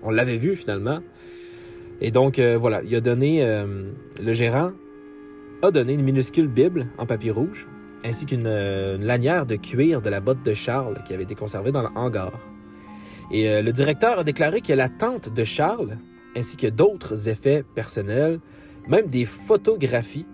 on 0.04 0.12
l'avait 0.12 0.38
vu 0.38 0.56
finalement? 0.56 1.00
Et 2.00 2.12
donc 2.12 2.40
voilà, 2.40 2.82
il 2.84 2.96
a 2.96 3.02
donné 3.02 3.46
le 3.46 4.34
gérant 4.34 4.72
a 5.62 5.70
donné 5.70 5.94
une 5.94 6.02
minuscule 6.02 6.48
Bible 6.48 6.88
en 6.98 7.06
papier 7.06 7.30
rouge, 7.30 7.68
ainsi 8.04 8.26
qu'une 8.26 8.48
lanière 8.98 9.46
de 9.46 9.56
cuir 9.56 10.02
de 10.02 10.10
la 10.10 10.20
botte 10.20 10.42
de 10.44 10.56
Charles 10.56 11.04
qui 11.06 11.14
avait 11.14 11.22
été 11.22 11.36
conservée 11.36 11.72
dans 11.72 11.84
le 11.84 11.90
hangar. 11.94 12.32
Et 13.32 13.62
le 13.62 13.72
directeur 13.72 14.20
a 14.20 14.24
déclaré 14.24 14.62
que 14.62 14.74
la 14.74 14.90
tante 14.90 15.34
de 15.34 15.44
Charles, 15.44 15.98
ainsi 16.36 16.58
que 16.58 16.68
d'autres 16.68 17.30
effets 17.30 17.64
personnels, 17.76 18.40
même 18.88 19.08
des 19.08 19.26
photographies 19.26 20.26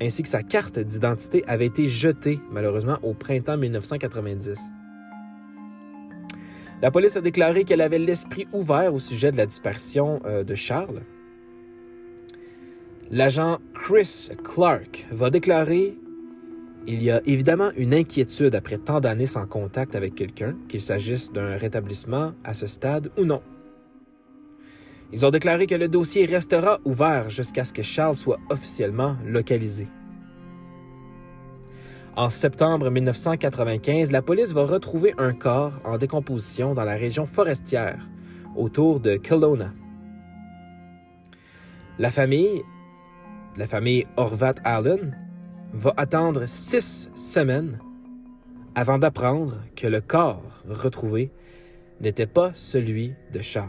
ainsi 0.00 0.22
que 0.22 0.28
sa 0.28 0.42
carte 0.42 0.78
d'identité 0.78 1.44
avait 1.46 1.66
été 1.66 1.86
jetée 1.86 2.40
malheureusement 2.50 2.98
au 3.02 3.12
printemps 3.12 3.56
1990. 3.56 4.58
La 6.82 6.90
police 6.90 7.16
a 7.16 7.20
déclaré 7.20 7.64
qu'elle 7.64 7.82
avait 7.82 7.98
l'esprit 7.98 8.48
ouvert 8.52 8.94
au 8.94 8.98
sujet 8.98 9.30
de 9.30 9.36
la 9.36 9.44
disparition 9.44 10.20
euh, 10.24 10.42
de 10.44 10.54
Charles. 10.54 11.02
L'agent 13.10 13.58
Chris 13.74 14.30
Clark 14.42 15.06
va 15.10 15.28
déclarer 15.28 15.98
Il 16.86 17.02
y 17.02 17.10
a 17.10 17.20
évidemment 17.26 17.70
une 17.76 17.92
inquiétude 17.92 18.54
après 18.54 18.78
tant 18.78 19.00
d'années 19.00 19.26
sans 19.26 19.46
contact 19.46 19.94
avec 19.94 20.14
quelqu'un, 20.14 20.56
qu'il 20.68 20.80
s'agisse 20.80 21.32
d'un 21.32 21.56
rétablissement 21.56 22.32
à 22.42 22.54
ce 22.54 22.66
stade 22.66 23.10
ou 23.18 23.24
non. 23.24 23.42
Ils 25.12 25.26
ont 25.26 25.30
déclaré 25.30 25.66
que 25.66 25.74
le 25.74 25.88
dossier 25.88 26.24
restera 26.24 26.80
ouvert 26.84 27.30
jusqu'à 27.30 27.64
ce 27.64 27.72
que 27.72 27.82
Charles 27.82 28.16
soit 28.16 28.38
officiellement 28.48 29.16
localisé. 29.26 29.88
En 32.16 32.30
septembre 32.30 32.90
1995, 32.90 34.10
la 34.10 34.22
police 34.22 34.52
va 34.52 34.64
retrouver 34.64 35.14
un 35.18 35.32
corps 35.32 35.80
en 35.84 35.96
décomposition 35.96 36.74
dans 36.74 36.84
la 36.84 36.96
région 36.96 37.26
forestière, 37.26 38.08
autour 38.56 39.00
de 39.00 39.16
Kelowna. 39.16 39.72
La 41.98 42.10
famille, 42.10 42.62
la 43.56 43.66
famille 43.66 44.06
Horvat 44.16 44.54
Allen, 44.64 45.16
va 45.72 45.94
attendre 45.96 46.44
six 46.46 47.10
semaines 47.14 47.78
avant 48.74 48.98
d'apprendre 48.98 49.62
que 49.76 49.86
le 49.86 50.00
corps 50.00 50.62
retrouvé 50.68 51.30
n'était 52.00 52.26
pas 52.26 52.52
celui 52.54 53.14
de 53.32 53.40
Charles. 53.40 53.68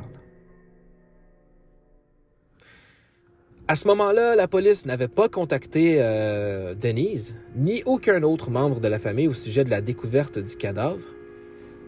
À 3.68 3.76
ce 3.76 3.88
moment-là, 3.88 4.36
la 4.36 4.48
police 4.48 4.86
n'avait 4.86 5.08
pas 5.08 5.30
contacté 5.30 5.98
euh, 6.00 6.76
Denise, 6.76 7.38
ni 7.56 7.84
aucun 7.86 8.22
autre 8.24 8.52
membre 8.52 8.82
de 8.82 8.88
la 8.88 9.00
famille 9.00 9.28
au 9.28 9.34
sujet 9.34 9.64
de 9.64 9.70
la 9.70 9.80
découverte 9.80 10.40
du 10.40 10.56
cadavre. 10.56 11.08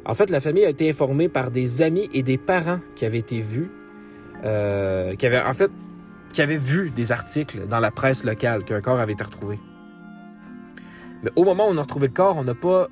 En 0.05 0.13
fait, 0.15 0.29
la 0.29 0.39
famille 0.39 0.65
a 0.65 0.69
été 0.69 0.89
informée 0.89 1.27
par 1.27 1.51
des 1.51 1.81
amis 1.81 2.09
et 2.13 2.23
des 2.23 2.37
parents 2.37 2.79
qui 2.95 3.05
avaient 3.05 3.19
été 3.19 3.41
vus, 3.41 3.69
euh, 4.45 5.15
qui 5.15 5.25
avaient 5.25 5.41
en 5.41 5.53
fait, 5.53 5.71
qui 6.33 6.41
avaient 6.41 6.57
vu 6.57 6.89
des 6.89 7.11
articles 7.11 7.67
dans 7.67 7.79
la 7.79 7.91
presse 7.91 8.23
locale 8.23 8.63
qu'un 8.63 8.81
corps 8.81 8.99
avait 8.99 9.13
été 9.13 9.23
retrouvé. 9.23 9.59
Mais 11.23 11.31
au 11.35 11.43
moment 11.43 11.67
où 11.67 11.71
on 11.71 11.77
a 11.77 11.81
retrouvé 11.81 12.07
le 12.07 12.13
corps, 12.13 12.37
on 12.37 12.43
n'a 12.43 12.53
pas 12.53 12.89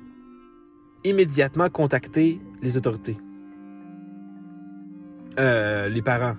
immédiatement 1.04 1.68
contacté 1.68 2.40
les 2.62 2.76
autorités. 2.76 3.18
Euh, 5.38 5.88
les 5.88 6.02
parents, 6.02 6.36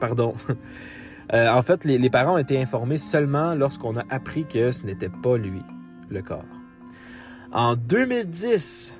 pardon. 0.00 0.34
Euh, 1.32 1.48
en 1.48 1.62
fait, 1.62 1.86
les, 1.86 2.10
parents 2.10 2.34
ont 2.34 2.38
été 2.38 2.60
informés 2.60 2.98
seulement 2.98 3.54
lorsqu'on 3.54 3.96
a 3.96 4.04
appris 4.10 4.44
que 4.44 4.72
ce 4.72 4.84
n'était 4.84 5.08
pas 5.08 5.38
lui, 5.38 5.62
le 6.10 6.20
corps. 6.20 6.44
En 7.50 7.76
2010, 7.76 8.94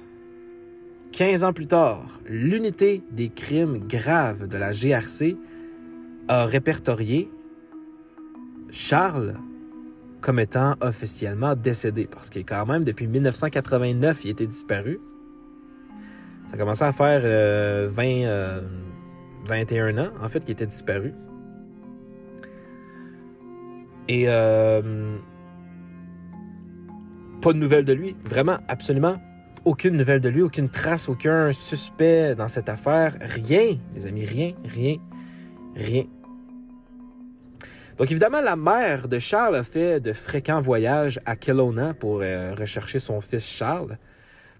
15 1.12 1.44
ans 1.44 1.52
plus 1.52 1.66
tard, 1.66 2.20
l'unité 2.26 3.02
des 3.10 3.28
crimes 3.28 3.86
graves 3.86 4.48
de 4.48 4.56
la 4.56 4.72
GRC 4.72 5.36
a 6.28 6.46
répertorié 6.46 7.30
Charles 8.70 9.34
comme 10.25 10.38
étant 10.38 10.75
officiellement 10.81 11.54
décédé, 11.54 12.09
parce 12.11 12.31
qu'il 12.31 12.47
quand 12.47 12.64
même, 12.64 12.83
depuis 12.83 13.07
1989, 13.07 14.25
il 14.25 14.31
était 14.31 14.47
disparu. 14.47 14.99
Ça 16.47 16.54
a 16.54 16.59
commencé 16.59 16.83
à 16.83 16.93
faire 16.93 17.21
20, 17.90 18.62
21 19.47 19.99
euh, 19.99 20.04
ans, 20.07 20.11
en 20.23 20.28
fait, 20.28 20.40
qu'il 20.40 20.52
était 20.52 20.66
disparu. 20.66 21.12
Et 24.09 24.25
euh, 24.28 25.19
pas 27.43 27.52
de 27.52 27.59
nouvelles 27.59 27.85
de 27.85 27.93
lui. 27.93 28.16
Vraiment, 28.25 28.57
absolument 28.69 29.16
aucune 29.66 29.95
nouvelle 29.95 30.23
de 30.23 30.31
lui, 30.31 30.40
aucune 30.40 30.71
trace, 30.71 31.11
aucun 31.11 31.52
suspect 31.52 32.35
dans 32.35 32.49
cette 32.49 32.71
affaire. 32.71 33.14
Rien, 33.21 33.76
les 33.95 34.07
amis, 34.07 34.25
rien, 34.25 34.52
rien, 34.64 34.97
rien. 35.76 36.04
Donc 37.96 38.10
évidemment, 38.10 38.40
la 38.40 38.56
mère 38.56 39.06
de 39.06 39.20
Charles 39.20 39.54
a 39.54 39.62
fait 39.62 40.00
de 40.00 40.12
fréquents 40.12 40.60
voyages 40.60 41.20
à 41.26 41.36
Kelowna 41.36 41.94
pour 41.94 42.20
euh, 42.22 42.52
rechercher 42.58 42.98
son 42.98 43.20
fils 43.20 43.46
Charles, 43.46 43.98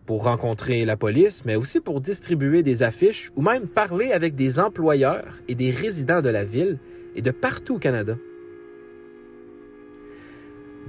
pour 0.06 0.24
rencontrer 0.24 0.84
la 0.84 0.96
police, 0.96 1.44
mais 1.44 1.56
aussi 1.56 1.80
pour 1.80 2.00
distribuer 2.00 2.62
des 2.62 2.84
affiches 2.84 3.32
ou 3.34 3.42
même 3.42 3.66
parler 3.66 4.12
avec 4.12 4.36
des 4.36 4.60
employeurs 4.60 5.40
et 5.48 5.56
des 5.56 5.72
résidents 5.72 6.20
de 6.20 6.28
la 6.28 6.44
ville 6.44 6.78
et 7.16 7.22
de 7.22 7.32
partout 7.32 7.76
au 7.76 7.78
Canada. 7.78 8.16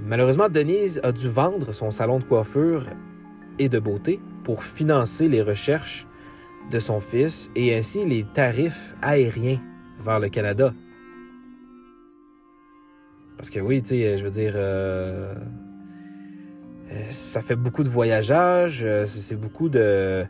Malheureusement, 0.04 0.48
Denise 0.48 1.00
a 1.02 1.10
dû 1.10 1.26
vendre 1.26 1.72
son 1.72 1.90
salon 1.90 2.18
de 2.18 2.24
coiffure 2.24 2.84
et 3.58 3.68
de 3.68 3.78
beauté 3.80 4.20
pour 4.44 4.62
financer 4.62 5.28
les 5.28 5.42
recherches 5.42 6.06
de 6.70 6.78
son 6.78 7.00
fils 7.00 7.50
et 7.56 7.74
ainsi 7.74 8.04
les 8.04 8.24
tarifs 8.24 8.94
aériens 9.02 9.60
vers 10.00 10.20
le 10.20 10.28
Canada. 10.28 10.72
Parce 13.36 13.50
que 13.50 13.60
oui, 13.60 13.82
tu 13.82 13.90
sais, 13.90 14.18
je 14.18 14.24
veux 14.24 14.30
dire, 14.30 14.52
euh, 14.56 15.34
euh, 16.90 17.02
ça 17.10 17.40
fait 17.40 17.56
beaucoup 17.56 17.82
de 17.82 17.88
voyageage, 17.88 18.82
euh, 18.84 19.04
c'est 19.06 19.36
beaucoup 19.36 19.68
de, 19.68 20.24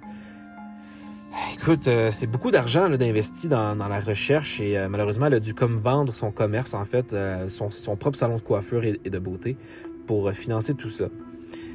Écoute, 1.55 1.89
c'est 2.11 2.27
beaucoup 2.27 2.51
d'argent 2.51 2.89
d'investir 2.89 3.51
dans, 3.51 3.75
la 3.75 4.01
recherche 4.01 4.61
et 4.61 4.89
malheureusement, 4.89 5.27
elle 5.27 5.35
a 5.35 5.41
dû 5.41 5.53
comme 5.53 5.77
vendre 5.77 6.15
son 6.15 6.31
commerce, 6.31 6.73
en 6.73 6.85
fait, 6.87 7.15
son, 7.49 7.97
propre 7.97 8.17
salon 8.17 8.37
de 8.37 8.41
coiffure 8.41 8.85
et, 8.85 8.95
de 8.95 9.19
beauté 9.19 9.59
pour 10.07 10.33
financer 10.33 10.75
tout 10.75 10.89
ça. 10.89 11.07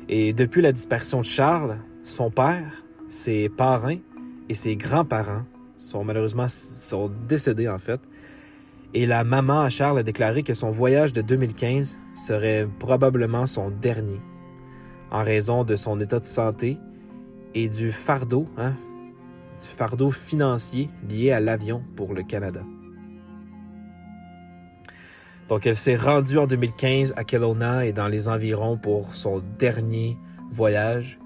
Et 0.09 0.33
depuis 0.33 0.63
la 0.63 0.71
disparition 0.71 1.19
de 1.19 1.25
Charles, 1.25 1.77
son 2.03 2.31
père, 2.31 2.83
ses 3.07 3.50
parrains 3.50 4.00
et 4.50 4.55
ses 4.55 4.75
grands-parents 4.75 5.43
sont 5.77 6.03
malheureusement 6.03 6.47
sont 6.47 7.11
décédés, 7.27 7.67
en 7.67 7.77
fait. 7.77 8.00
Et 8.93 9.05
la 9.05 9.24
maman 9.24 9.62
à 9.62 9.69
Charles 9.69 10.00
a 10.00 10.03
déclaré 10.03 10.43
que 10.43 10.53
son 10.53 10.69
voyage 10.69 11.13
de 11.13 11.21
2015 11.21 11.98
serait 12.13 12.67
probablement 12.79 13.45
son 13.45 13.69
dernier 13.69 14.19
en 15.12 15.24
raison 15.24 15.63
de 15.63 15.75
son 15.75 16.00
état 16.00 16.19
de 16.19 16.25
santé 16.25 16.77
et 17.53 17.69
du 17.69 17.91
fardeau, 17.91 18.48
hein, 18.57 18.74
du 19.62 19.67
fardeau 19.67 20.12
financier 20.12 20.89
lié 21.10 21.31
à 21.31 21.39
l'avion 21.39 21.83
pour 21.95 22.13
le 22.13 22.24
Canada. 22.24 22.62
Donc, 25.50 25.65
elle 25.65 25.75
s'est 25.75 25.98
rendue 25.98 26.38
en 26.38 26.48
2015 26.48 27.13
à 27.17 27.25
Kelowna 27.25 27.86
et 27.86 27.91
dans 27.91 28.07
les 28.07 28.29
environs 28.29 28.77
pour 28.77 29.13
son 29.13 29.43
dernier 29.60 30.17
voyage, 30.50 31.19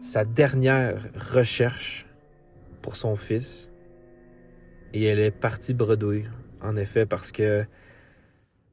sa 0.00 0.24
dernière 0.24 0.96
recherche 1.16 2.06
pour 2.82 2.94
son 2.94 3.16
fils. 3.16 3.72
Et 4.92 5.02
elle 5.02 5.18
est 5.18 5.32
partie 5.32 5.74
bredouille, 5.74 6.26
en 6.64 6.76
effet, 6.76 7.06
parce 7.06 7.32
que 7.32 7.64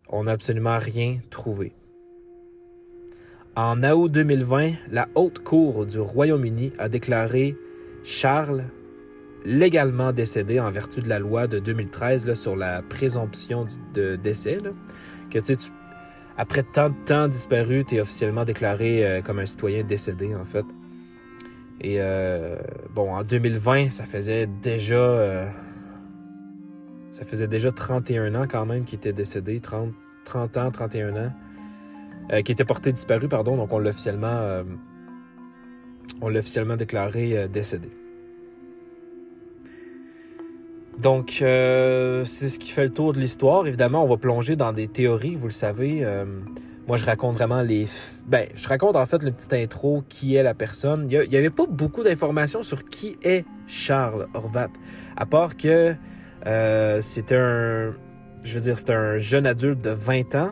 on 0.09 0.23
n'a 0.25 0.31
absolument 0.31 0.77
rien 0.77 1.17
trouvé. 1.29 1.73
En 3.55 3.83
août 3.83 4.11
2020, 4.11 4.71
la 4.91 5.07
Haute 5.15 5.39
Cour 5.39 5.85
du 5.85 5.99
Royaume-Uni 5.99 6.73
a 6.77 6.89
déclaré 6.89 7.55
Charles 8.03 8.63
légalement 9.43 10.11
décédé 10.11 10.59
en 10.59 10.71
vertu 10.71 11.01
de 11.01 11.09
la 11.09 11.19
loi 11.19 11.47
de 11.47 11.59
2013 11.59 12.27
là, 12.27 12.35
sur 12.35 12.55
la 12.55 12.81
présomption 12.81 13.67
de 13.93 14.15
décès. 14.15 14.59
Que 15.29 15.39
tu 15.39 15.55
après 16.37 16.63
tant 16.63 16.89
de 16.89 16.95
temps 17.05 17.27
disparu, 17.27 17.83
tu 17.83 17.95
es 17.95 18.01
officiellement 18.01 18.45
déclaré 18.45 19.05
euh, 19.05 19.21
comme 19.21 19.39
un 19.39 19.45
citoyen 19.45 19.83
décédé, 19.83 20.33
en 20.33 20.45
fait. 20.45 20.65
Et 21.81 21.97
euh, 21.99 22.57
bon, 22.95 23.13
en 23.13 23.23
2020, 23.23 23.91
ça 23.91 24.05
faisait 24.05 24.47
déjà. 24.47 24.95
Euh, 24.95 25.49
ça 27.21 27.27
faisait 27.27 27.47
déjà 27.47 27.71
31 27.71 28.33
ans 28.33 28.47
quand 28.49 28.65
même 28.65 28.83
qu'il 28.83 28.97
était 28.97 29.13
décédé, 29.13 29.59
30, 29.59 29.93
30 30.25 30.57
ans, 30.57 30.71
31 30.71 31.15
ans, 31.15 31.31
euh, 32.31 32.41
qui 32.41 32.51
était 32.51 32.65
porté 32.65 32.91
disparu, 32.91 33.27
pardon, 33.27 33.55
donc 33.57 33.71
on 33.71 33.77
l'a 33.77 33.91
officiellement, 33.91 34.27
euh, 34.27 34.63
officiellement 36.23 36.75
déclaré 36.77 37.37
euh, 37.37 37.47
décédé. 37.47 37.89
Donc, 40.97 41.39
euh, 41.43 42.25
c'est 42.25 42.49
ce 42.49 42.57
qui 42.57 42.71
fait 42.71 42.85
le 42.85 42.91
tour 42.91 43.13
de 43.13 43.19
l'histoire. 43.19 43.67
Évidemment, 43.67 44.03
on 44.03 44.07
va 44.07 44.17
plonger 44.17 44.55
dans 44.55 44.73
des 44.73 44.87
théories, 44.87 45.35
vous 45.35 45.47
le 45.47 45.51
savez. 45.51 46.05
Moi, 46.87 46.97
je 46.97 47.05
raconte 47.05 47.35
vraiment 47.35 47.61
les... 47.61 47.87
Ben, 48.27 48.47
je 48.55 48.67
raconte 48.67 48.95
en 48.95 49.05
fait 49.05 49.23
le 49.23 49.31
petit 49.31 49.55
intro, 49.55 50.03
qui 50.09 50.35
est 50.35 50.43
la 50.43 50.53
personne. 50.53 51.07
Il 51.09 51.29
n'y 51.29 51.37
avait 51.37 51.49
pas 51.49 51.65
beaucoup 51.67 52.03
d'informations 52.03 52.61
sur 52.63 52.83
qui 52.83 53.17
est 53.23 53.45
Charles 53.67 54.27
Horvat, 54.33 54.69
à 55.15 55.25
part 55.25 55.55
que 55.55 55.95
euh, 56.47 57.01
c'était 57.01 57.35
un... 57.35 57.93
Je 58.43 58.55
veux 58.55 58.61
dire, 58.61 58.79
c'était 58.79 58.93
un 58.93 59.17
jeune 59.17 59.45
adulte 59.45 59.81
de 59.81 59.91
20 59.91 60.35
ans. 60.35 60.51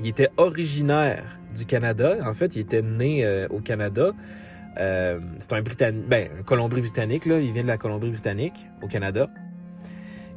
Il 0.00 0.06
était 0.06 0.30
originaire 0.36 1.38
du 1.54 1.66
Canada. 1.66 2.16
En 2.26 2.32
fait, 2.32 2.56
il 2.56 2.62
était 2.62 2.82
né 2.82 3.24
euh, 3.24 3.46
au 3.50 3.60
Canada. 3.60 4.12
Euh, 4.78 5.20
c'est 5.38 5.52
un 5.52 5.62
Britannique, 5.62 6.08
ben, 6.08 6.28
Colombie-Britannique, 6.46 7.26
là. 7.26 7.38
Il 7.38 7.52
vient 7.52 7.62
de 7.62 7.68
la 7.68 7.78
Colombie-Britannique, 7.78 8.66
au 8.82 8.88
Canada. 8.88 9.28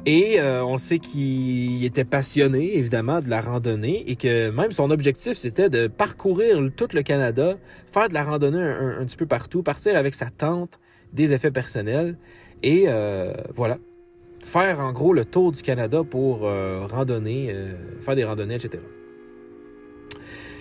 Et 0.06 0.40
on 0.40 0.78
sait 0.78 1.00
qu'il 1.00 1.84
était 1.84 2.04
passionné, 2.04 2.78
évidemment, 2.78 3.20
de 3.20 3.28
la 3.28 3.42
randonnée 3.42 4.10
et 4.10 4.16
que 4.16 4.48
même 4.48 4.72
son 4.72 4.90
objectif, 4.90 5.36
c'était 5.36 5.68
de 5.68 5.86
parcourir 5.86 6.56
tout 6.74 6.88
le 6.94 7.02
Canada, 7.02 7.56
faire 7.92 8.08
de 8.08 8.14
la 8.14 8.24
randonnée 8.24 8.62
un, 8.62 9.04
petit 9.04 9.18
peu 9.18 9.26
partout, 9.26 9.62
partir 9.62 9.96
avec 9.96 10.14
sa 10.14 10.30
tente, 10.30 10.80
des 11.12 11.34
effets 11.34 11.50
personnels 11.50 12.16
et 12.62 12.86
voilà. 13.52 13.76
Faire 14.40 14.80
en 14.80 14.92
gros 14.92 15.12
le 15.12 15.24
tour 15.24 15.52
du 15.52 15.62
Canada 15.62 16.02
pour 16.04 16.46
euh, 16.46 16.86
randonner, 16.86 17.50
euh, 17.50 17.74
faire 18.00 18.16
des 18.16 18.24
randonnées, 18.24 18.54
etc. 18.54 18.82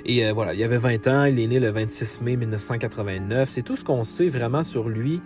Et 0.05 0.25
euh, 0.25 0.33
voilà, 0.33 0.53
il 0.53 0.63
avait 0.63 0.77
20 0.77 1.07
ans, 1.07 1.23
il 1.25 1.39
est 1.39 1.47
né 1.47 1.59
le 1.59 1.69
26 1.69 2.21
mai 2.21 2.35
1989. 2.35 3.49
C'est 3.49 3.61
tout 3.61 3.75
ce 3.75 3.85
qu'on 3.85 4.03
sait 4.03 4.29
vraiment 4.29 4.63
sur 4.63 4.89
lui 4.89 5.21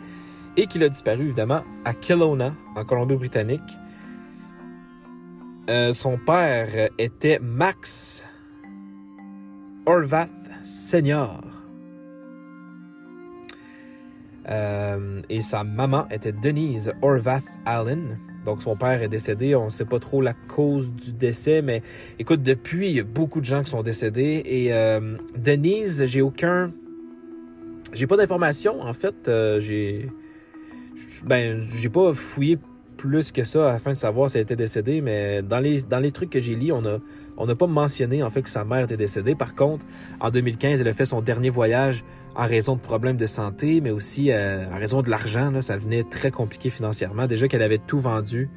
et 0.57 0.67
qu'il 0.67 0.83
a 0.83 0.89
disparu 0.89 1.23
évidemment 1.23 1.63
à 1.85 1.93
Kelowna, 1.93 2.53
en 2.75 2.83
Colombie-Britannique. 2.83 3.61
Son 5.93 6.17
père 6.17 6.89
était 6.97 7.39
Max 7.41 8.27
Horvath 9.85 10.29
Senior. 10.65 11.41
Et 15.29 15.41
sa 15.41 15.63
maman 15.63 16.09
était 16.09 16.33
Denise 16.33 16.91
Horvath 17.01 17.47
Allen. 17.65 18.19
Donc 18.45 18.61
son 18.61 18.75
père 18.75 19.01
est 19.01 19.07
décédé. 19.07 19.55
On 19.55 19.65
ne 19.65 19.69
sait 19.69 19.85
pas 19.85 19.99
trop 19.99 20.21
la 20.21 20.33
cause 20.33 20.91
du 20.91 21.13
décès, 21.13 21.61
mais 21.61 21.83
écoute, 22.19 22.41
depuis, 22.41 22.89
il 22.89 22.95
y 22.95 22.99
a 22.99 23.03
beaucoup 23.03 23.39
de 23.39 23.45
gens 23.45 23.63
qui 23.63 23.69
sont 23.69 23.83
décédés. 23.83 24.41
Et 24.45 24.73
euh, 24.73 25.17
Denise, 25.37 26.05
j'ai 26.05 26.21
aucun. 26.21 26.71
J'ai 27.93 28.07
pas 28.07 28.17
d'informations, 28.17 28.81
en 28.81 28.93
fait. 28.93 29.27
Euh, 29.27 29.59
j'ai. 29.59 30.09
Ben, 31.23 31.61
j'ai 31.61 31.89
pas 31.89 32.13
fouillé 32.13 32.57
plus 33.01 33.31
que 33.31 33.43
ça 33.43 33.73
afin 33.73 33.91
de 33.91 33.95
savoir 33.95 34.29
si 34.29 34.37
elle 34.37 34.43
était 34.43 34.55
décédée, 34.55 35.01
mais 35.01 35.41
dans 35.41 35.59
les, 35.59 35.81
dans 35.81 35.99
les 35.99 36.11
trucs 36.11 36.29
que 36.29 36.39
j'ai 36.39 36.55
lus, 36.55 36.71
on 36.71 36.85
a 36.85 36.99
on 37.37 37.47
n'a 37.47 37.55
pas 37.55 37.65
mentionné 37.65 38.21
en 38.21 38.29
fait 38.29 38.43
que 38.43 38.49
sa 38.51 38.63
mère 38.63 38.83
était 38.83 38.97
décédée. 38.97 39.33
Par 39.33 39.55
contre, 39.55 39.83
en 40.19 40.29
2015, 40.29 40.79
elle 40.79 40.87
a 40.87 40.93
fait 40.93 41.05
son 41.05 41.21
dernier 41.21 41.49
voyage 41.49 42.03
en 42.35 42.45
raison 42.45 42.75
de 42.75 42.81
problèmes 42.81 43.17
de 43.17 43.25
santé, 43.25 43.81
mais 43.81 43.89
aussi 43.89 44.31
euh, 44.31 44.65
en 44.71 44.77
raison 44.77 45.01
de 45.01 45.09
l'argent. 45.09 45.51
Ça 45.61 45.75
venait 45.77 46.03
très 46.03 46.29
compliqué 46.29 46.69
financièrement. 46.69 47.25
Déjà 47.25 47.47
qu'elle 47.47 47.63
avait 47.63 47.79
tout 47.79 47.97
vendu. 47.97 48.49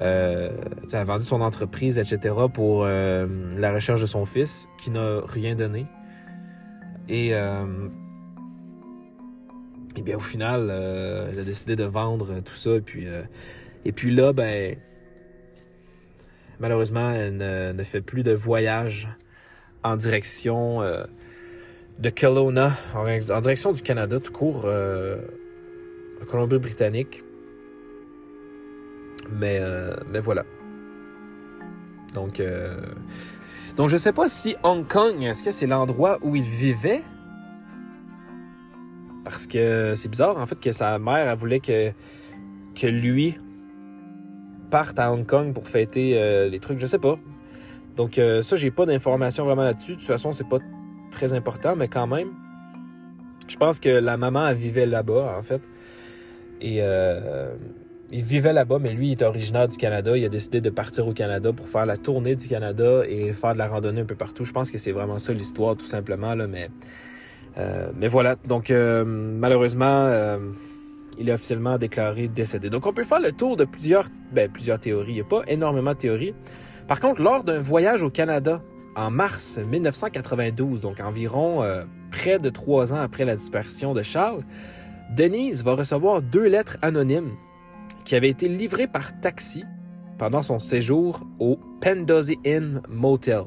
Euh, 0.00 0.50
elle 0.92 0.98
a 0.98 1.04
vendu 1.04 1.24
son 1.24 1.40
entreprise, 1.40 1.98
etc. 1.98 2.34
pour 2.54 2.84
euh, 2.84 3.26
la 3.58 3.74
recherche 3.74 4.00
de 4.00 4.06
son 4.06 4.24
fils, 4.24 4.68
qui 4.78 4.92
n'a 4.92 5.20
rien 5.26 5.56
donné. 5.56 5.86
Et, 7.08 7.34
euh, 7.34 7.88
bien 10.04 10.16
au 10.16 10.20
final, 10.20 10.68
euh, 10.70 11.30
elle 11.32 11.40
a 11.40 11.44
décidé 11.44 11.74
de 11.74 11.84
vendre 11.84 12.40
tout 12.44 12.54
ça. 12.54 12.80
Puis, 12.84 13.06
euh, 13.06 13.22
et 13.84 13.92
puis 13.92 14.14
là, 14.14 14.32
ben, 14.32 14.76
malheureusement, 16.58 17.10
elle 17.10 17.36
ne, 17.36 17.72
ne 17.72 17.84
fait 17.84 18.00
plus 18.00 18.22
de 18.22 18.32
voyage 18.32 19.08
en 19.82 19.96
direction 19.96 20.82
euh, 20.82 21.04
de 21.98 22.08
Kelowna, 22.08 22.72
en, 22.94 23.04
direction 23.40 23.72
du 23.72 23.82
Canada, 23.82 24.18
tout 24.20 24.32
court, 24.32 24.62
euh, 24.64 25.16
Colombie-Britannique. 26.28 27.22
Mais, 29.30 29.58
euh, 29.60 29.94
mais 30.10 30.20
voilà. 30.20 30.44
Donc, 32.14 32.40
euh, 32.40 32.80
donc, 33.76 33.88
je 33.88 33.96
sais 33.96 34.12
pas 34.12 34.28
si 34.28 34.56
Hong 34.62 34.86
Kong, 34.86 35.22
est-ce 35.22 35.44
que 35.44 35.52
c'est 35.52 35.66
l'endroit 35.66 36.18
où 36.22 36.34
il 36.34 36.42
vivait? 36.42 37.02
Parce 39.24 39.46
que 39.46 39.94
c'est 39.94 40.08
bizarre, 40.08 40.38
en 40.38 40.46
fait, 40.46 40.58
que 40.58 40.72
sa 40.72 40.98
mère, 40.98 41.28
elle 41.30 41.38
voulait 41.38 41.60
que, 41.60 41.92
que 42.74 42.86
lui 42.86 43.38
parte 44.70 44.98
à 44.98 45.12
Hong 45.12 45.26
Kong 45.26 45.52
pour 45.52 45.68
fêter 45.68 46.14
euh, 46.16 46.48
les 46.48 46.60
trucs, 46.60 46.78
je 46.78 46.86
sais 46.86 46.98
pas. 46.98 47.18
Donc, 47.96 48.18
euh, 48.18 48.40
ça, 48.42 48.56
j'ai 48.56 48.70
pas 48.70 48.86
d'informations 48.86 49.44
vraiment 49.44 49.64
là-dessus. 49.64 49.92
De 49.92 49.96
toute 49.96 50.06
façon, 50.06 50.32
c'est 50.32 50.48
pas 50.48 50.58
très 51.10 51.32
important, 51.32 51.76
mais 51.76 51.88
quand 51.88 52.06
même, 52.06 52.28
je 53.48 53.56
pense 53.56 53.80
que 53.80 53.88
la 53.88 54.16
maman, 54.16 54.46
elle 54.46 54.56
vivait 54.56 54.86
là-bas, 54.86 55.34
en 55.38 55.42
fait. 55.42 55.60
Et 56.60 56.78
euh, 56.80 57.54
il 58.12 58.22
vivait 58.22 58.52
là-bas, 58.52 58.78
mais 58.78 58.92
lui, 58.92 59.08
il 59.08 59.12
est 59.12 59.22
originaire 59.22 59.68
du 59.68 59.76
Canada. 59.76 60.16
Il 60.16 60.24
a 60.24 60.28
décidé 60.28 60.60
de 60.60 60.70
partir 60.70 61.06
au 61.06 61.12
Canada 61.12 61.52
pour 61.52 61.68
faire 61.68 61.84
la 61.84 61.96
tournée 61.96 62.36
du 62.36 62.48
Canada 62.48 63.02
et 63.06 63.32
faire 63.32 63.54
de 63.54 63.58
la 63.58 63.68
randonnée 63.68 64.02
un 64.02 64.06
peu 64.06 64.14
partout. 64.14 64.44
Je 64.44 64.52
pense 64.52 64.70
que 64.70 64.78
c'est 64.78 64.92
vraiment 64.92 65.18
ça 65.18 65.32
l'histoire, 65.32 65.76
tout 65.76 65.86
simplement. 65.86 66.34
Là, 66.34 66.46
mais, 66.46 66.68
euh, 67.58 67.90
mais 67.96 68.08
voilà. 68.08 68.36
Donc, 68.46 68.70
malheureusement, 68.70 70.38
il 71.18 71.28
est 71.28 71.32
officiellement 71.32 71.78
déclaré 71.78 72.28
décédé. 72.28 72.70
Donc, 72.70 72.86
on 72.86 72.92
peut 72.92 73.04
faire 73.04 73.20
le 73.20 73.32
tour 73.32 73.56
de 73.56 73.64
plusieurs, 73.64 74.06
ben, 74.32 74.50
théories. 74.80 75.12
Il 75.12 75.14
n'y 75.14 75.20
a 75.20 75.24
pas 75.24 75.42
énormément 75.46 75.92
de 75.92 75.98
théories. 75.98 76.34
Par 76.86 77.00
contre, 77.00 77.22
lors 77.22 77.44
d'un 77.44 77.60
voyage 77.60 78.02
au 78.02 78.10
Canada 78.10 78.62
en 78.96 79.10
mars 79.10 79.58
1992, 79.58 80.80
donc 80.80 81.00
environ 81.00 81.62
euh, 81.62 81.84
près 82.10 82.38
de 82.38 82.50
trois 82.50 82.92
ans 82.92 83.00
après 83.00 83.24
la 83.24 83.36
disparition 83.36 83.94
de 83.94 84.02
Charles, 84.02 84.42
Denise 85.14 85.64
va 85.64 85.74
recevoir 85.74 86.22
deux 86.22 86.46
lettres 86.46 86.76
anonymes 86.82 87.32
qui 88.04 88.16
avaient 88.16 88.28
été 88.28 88.48
livrées 88.48 88.86
par 88.86 89.18
taxi 89.20 89.64
pendant 90.18 90.42
son 90.42 90.58
séjour 90.58 91.26
au 91.38 91.58
Pendozi 91.80 92.38
Inn 92.44 92.82
Motel. 92.88 93.44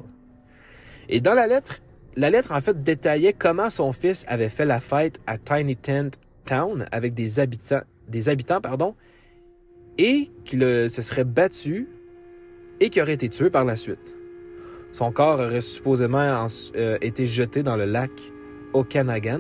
Et 1.10 1.22
dans 1.22 1.34
la 1.34 1.48
lettre, 1.48 1.80
la 2.16 2.30
lettre 2.30 2.52
en 2.52 2.60
fait 2.60 2.82
détaillait 2.84 3.34
comment 3.34 3.70
son 3.70 3.92
fils 3.92 4.26
avait 4.28 4.50
fait 4.50 4.66
la 4.66 4.80
fête 4.80 5.20
à 5.28 5.38
Tiny 5.38 5.76
Tent 5.76 6.18
Avec 6.92 7.14
des 7.14 7.40
habitants, 7.40 7.82
des 8.08 8.30
habitants 8.30 8.62
pardon, 8.62 8.96
et 9.98 10.30
qu'il 10.46 10.62
se 10.90 11.02
serait 11.02 11.24
battu 11.24 11.88
et 12.80 12.90
qui 12.90 13.02
aurait 13.02 13.14
été 13.14 13.30
tué 13.30 13.50
par 13.50 13.66
la 13.66 13.76
suite. 13.76 14.18
Son 14.92 15.12
corps 15.12 15.40
aurait 15.40 15.62
supposément 15.62 16.20
en- 16.44 16.48
euh, 16.76 16.98
été 17.02 17.26
jeté 17.26 17.64
dans 17.64 17.76
le 17.76 17.86
lac 17.86 18.12
Okanagan. 18.74 19.40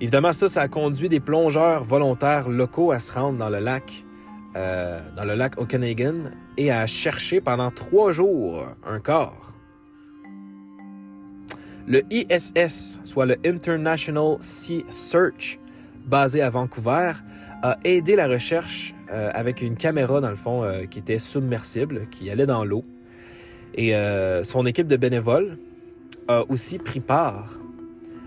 Évidemment, 0.00 0.32
ça, 0.32 0.48
ça 0.48 0.62
a 0.62 0.68
conduit 0.68 1.08
des 1.08 1.20
plongeurs 1.20 1.84
volontaires 1.84 2.48
locaux 2.48 2.92
à 2.92 2.98
se 2.98 3.12
rendre 3.12 3.38
dans 3.38 3.50
le 3.50 3.60
lac, 3.60 4.04
euh, 4.56 5.00
dans 5.16 5.24
le 5.24 5.34
lac 5.34 5.58
Okanagan 5.58 6.30
et 6.56 6.70
à 6.70 6.86
chercher 6.86 7.40
pendant 7.40 7.70
trois 7.70 8.12
jours 8.12 8.66
un 8.84 9.00
corps. 9.00 9.52
Le 11.86 12.02
ISS, 12.10 13.00
soit 13.02 13.26
le 13.26 13.36
International 13.44 14.36
Sea 14.40 14.84
Search, 14.88 15.58
basé 16.06 16.40
à 16.40 16.50
Vancouver, 16.50 17.12
a 17.62 17.78
aidé 17.84 18.16
la 18.16 18.28
recherche 18.28 18.94
euh, 19.10 19.30
avec 19.34 19.62
une 19.62 19.76
caméra, 19.76 20.20
dans 20.20 20.30
le 20.30 20.36
fond, 20.36 20.62
euh, 20.62 20.84
qui 20.84 20.98
était 20.98 21.18
submersible, 21.18 22.08
qui 22.10 22.30
allait 22.30 22.46
dans 22.46 22.64
l'eau. 22.64 22.84
Et 23.74 23.94
euh, 23.94 24.42
son 24.42 24.66
équipe 24.66 24.86
de 24.86 24.96
bénévoles 24.96 25.58
a 26.28 26.44
aussi 26.48 26.78
pris 26.78 27.00
part 27.00 27.48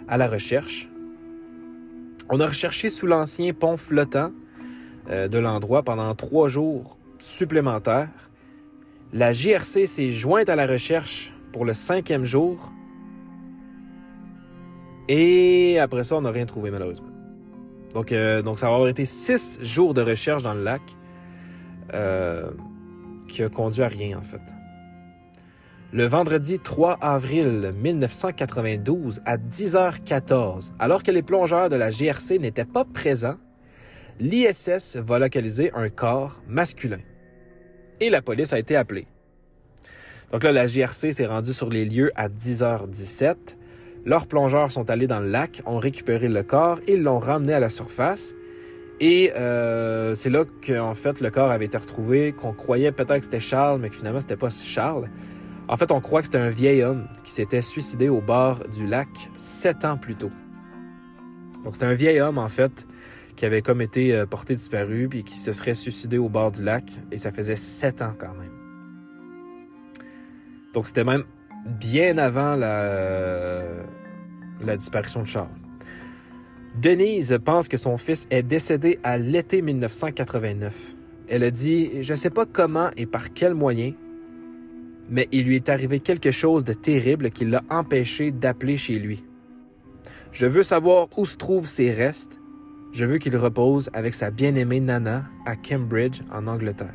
à 0.07 0.17
la 0.17 0.27
recherche. 0.27 0.89
On 2.29 2.39
a 2.39 2.47
recherché 2.47 2.89
sous 2.89 3.05
l'ancien 3.05 3.53
pont 3.53 3.77
flottant 3.77 4.31
de 5.07 5.37
l'endroit 5.37 5.83
pendant 5.83 6.15
trois 6.15 6.49
jours 6.49 6.97
supplémentaires. 7.19 8.09
La 9.13 9.31
GRC 9.33 9.85
s'est 9.85 10.11
jointe 10.11 10.49
à 10.49 10.55
la 10.55 10.65
recherche 10.65 11.31
pour 11.51 11.63
le 11.63 11.73
cinquième 11.73 12.25
jour. 12.25 12.73
Et 15.07 15.79
après 15.79 16.03
ça, 16.03 16.15
on 16.15 16.21
n'a 16.21 16.31
rien 16.31 16.45
trouvé 16.45 16.71
malheureusement. 16.71 17.09
Donc, 17.93 18.11
euh, 18.11 18.41
donc 18.41 18.59
ça 18.59 18.67
va 18.67 18.73
avoir 18.73 18.89
été 18.89 19.05
six 19.05 19.59
jours 19.61 19.93
de 19.93 20.01
recherche 20.01 20.43
dans 20.43 20.53
le 20.53 20.63
lac 20.63 20.81
euh, 21.93 22.51
qui 23.27 23.43
a 23.43 23.49
conduit 23.49 23.83
à 23.83 23.87
rien 23.87 24.17
en 24.17 24.21
fait. 24.21 24.41
Le 25.93 26.05
vendredi 26.05 26.59
3 26.59 26.97
avril 26.99 27.73
1992 27.81 29.21
à 29.25 29.37
10h14, 29.37 30.73
alors 30.77 31.03
que 31.03 31.11
les 31.11 31.21
plongeurs 31.21 31.69
de 31.69 31.77
la 31.77 31.89
GRC 31.89 32.37
n'étaient 32.39 32.65
pas 32.65 32.83
présents, 32.83 33.37
l'ISS 34.19 34.97
va 34.97 35.19
localiser 35.19 35.71
un 35.73 35.89
corps 35.89 36.41
masculin. 36.47 36.99
Et 38.01 38.09
la 38.09 38.21
police 38.21 38.51
a 38.51 38.59
été 38.59 38.75
appelée. 38.75 39.07
Donc 40.33 40.43
là, 40.43 40.51
la 40.51 40.67
GRC 40.67 41.13
s'est 41.13 41.27
rendue 41.27 41.53
sur 41.53 41.69
les 41.69 41.85
lieux 41.85 42.11
à 42.15 42.27
10h17 42.27 43.55
leurs 44.05 44.27
plongeurs 44.27 44.71
sont 44.71 44.89
allés 44.89 45.07
dans 45.07 45.19
le 45.19 45.27
lac, 45.27 45.61
ont 45.65 45.77
récupéré 45.77 46.29
le 46.29 46.43
corps 46.43 46.79
et 46.87 46.95
l'ont 46.95 47.19
ramené 47.19 47.53
à 47.53 47.59
la 47.59 47.69
surface. 47.69 48.35
Et 48.99 49.33
euh, 49.35 50.15
c'est 50.15 50.29
là 50.29 50.45
qu'en 50.65 50.93
fait 50.93 51.19
le 51.19 51.29
corps 51.29 51.51
avait 51.51 51.65
été 51.65 51.77
retrouvé, 51.77 52.31
qu'on 52.31 52.53
croyait 52.53 52.91
peut-être 52.91 53.19
que 53.19 53.25
c'était 53.25 53.39
Charles, 53.39 53.79
mais 53.81 53.89
que 53.89 53.95
finalement 53.95 54.19
c'était 54.19 54.37
pas 54.37 54.49
Charles. 54.49 55.09
En 55.67 55.77
fait, 55.77 55.91
on 55.91 55.99
croit 55.99 56.21
que 56.21 56.27
c'était 56.27 56.37
un 56.37 56.49
vieil 56.49 56.83
homme 56.83 57.07
qui 57.23 57.31
s'était 57.31 57.61
suicidé 57.61 58.07
au 58.07 58.21
bord 58.21 58.59
du 58.69 58.85
lac 58.85 59.09
sept 59.35 59.83
ans 59.83 59.97
plus 59.97 60.15
tôt. 60.15 60.31
Donc 61.63 61.73
c'était 61.73 61.87
un 61.87 61.95
vieil 61.95 62.21
homme 62.21 62.37
en 62.37 62.49
fait 62.49 62.87
qui 63.35 63.45
avait 63.45 63.63
comme 63.63 63.81
été 63.81 64.15
euh, 64.15 64.27
porté 64.27 64.55
disparu 64.55 65.07
puis 65.09 65.23
qui 65.23 65.37
se 65.37 65.51
serait 65.51 65.73
suicidé 65.73 66.19
au 66.19 66.29
bord 66.29 66.51
du 66.51 66.63
lac 66.63 66.83
et 67.11 67.17
ça 67.17 67.31
faisait 67.31 67.55
sept 67.55 68.03
ans 68.03 68.13
quand 68.17 68.33
même. 68.35 68.51
Donc 70.73 70.85
c'était 70.85 71.03
même 71.03 71.23
bien 71.65 72.17
avant 72.17 72.55
la, 72.55 73.63
disparition 74.77 75.21
de 75.21 75.27
Charles. 75.27 75.49
Denise 76.81 77.37
pense 77.43 77.67
que 77.67 77.77
son 77.77 77.97
fils 77.97 78.27
est 78.29 78.43
décédé 78.43 78.99
à 79.03 79.17
l'été 79.17 79.61
1989. 79.61 80.95
Elle 81.27 81.43
a 81.43 81.51
dit 81.51 82.03
Je 82.03 82.13
ne 82.13 82.17
sais 82.17 82.29
pas 82.29 82.45
comment 82.45 82.89
et 82.97 83.05
par 83.05 83.33
quel 83.33 83.53
moyen, 83.53 83.93
mais 85.09 85.27
il 85.31 85.45
lui 85.45 85.55
est 85.55 85.69
arrivé 85.69 85.99
quelque 85.99 86.31
chose 86.31 86.63
de 86.63 86.73
terrible 86.73 87.31
qui 87.31 87.45
l'a 87.45 87.61
empêché 87.69 88.31
d'appeler 88.31 88.77
chez 88.77 88.99
lui. 88.99 89.23
Je 90.31 90.45
veux 90.45 90.63
savoir 90.63 91.07
où 91.17 91.25
se 91.25 91.37
trouvent 91.37 91.67
ses 91.67 91.91
restes. 91.91 92.39
Je 92.91 93.05
veux 93.05 93.17
qu'il 93.17 93.35
repose 93.37 93.89
avec 93.93 94.13
sa 94.13 94.31
bien-aimée 94.31 94.81
Nana 94.81 95.25
à 95.45 95.55
Cambridge, 95.55 96.21
en 96.31 96.47
Angleterre. 96.47 96.93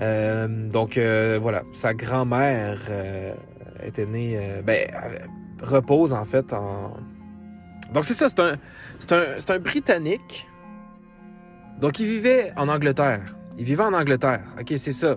Euh, 0.00 0.48
donc 0.70 0.96
euh, 0.96 1.38
voilà, 1.40 1.62
sa 1.72 1.92
grand-mère 1.92 2.80
euh, 2.88 3.34
était 3.82 4.06
née, 4.06 4.60
ben, 4.64 4.86
repose 5.62 6.12
en 6.12 6.24
fait 6.24 6.52
en. 6.52 6.96
Donc 7.92 8.04
c'est 8.04 8.14
ça, 8.14 8.28
c'est 8.28 8.40
un, 8.40 8.56
un, 9.10 9.54
un 9.54 9.58
Britannique. 9.58 10.48
Donc 11.80 11.98
il 11.98 12.06
vivait 12.06 12.52
en 12.56 12.68
Angleterre. 12.68 13.36
Il 13.58 13.64
vivait 13.64 13.82
en 13.82 13.92
Angleterre. 13.92 14.42
Ok, 14.58 14.72
c'est 14.76 14.92
ça. 14.92 15.16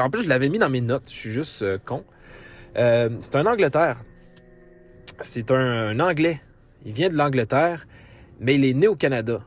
En 0.00 0.10
plus, 0.10 0.22
je 0.24 0.28
l'avais 0.28 0.48
mis 0.48 0.58
dans 0.58 0.70
mes 0.70 0.80
notes. 0.80 1.08
Je 1.08 1.14
suis 1.14 1.30
juste 1.30 1.64
con. 1.84 2.04
c'est 2.74 3.36
un 3.36 3.46
Angleterre. 3.46 4.02
C'est 5.20 5.50
un 5.50 5.98
Anglais. 6.00 6.40
Il 6.84 6.92
vient 6.92 7.08
de 7.08 7.14
l'Angleterre, 7.14 7.86
mais 8.40 8.54
il 8.54 8.64
est 8.64 8.74
né 8.74 8.88
au 8.88 8.96
Canada. 8.96 9.40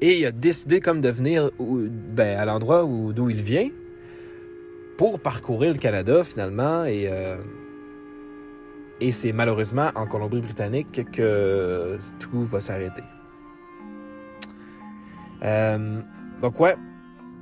Et 0.00 0.18
il 0.18 0.26
a 0.26 0.32
décidé 0.32 0.80
comme 0.80 1.00
de 1.00 1.08
venir 1.08 1.50
ben, 1.58 2.38
à 2.38 2.44
l'endroit 2.44 2.84
d'où 2.84 3.30
il 3.30 3.40
vient 3.40 3.70
pour 4.98 5.20
parcourir 5.20 5.72
le 5.72 5.78
Canada 5.78 6.22
finalement. 6.22 6.84
Et, 6.84 7.08
euh, 7.10 7.36
et 9.00 9.10
c'est 9.10 9.32
malheureusement 9.32 9.90
en 9.94 10.06
Colombie-Britannique 10.06 11.10
que 11.12 11.98
tout 12.18 12.44
va 12.44 12.60
s'arrêter. 12.60 13.02
Euh, 15.42 16.00
donc 16.42 16.60
ouais, 16.60 16.76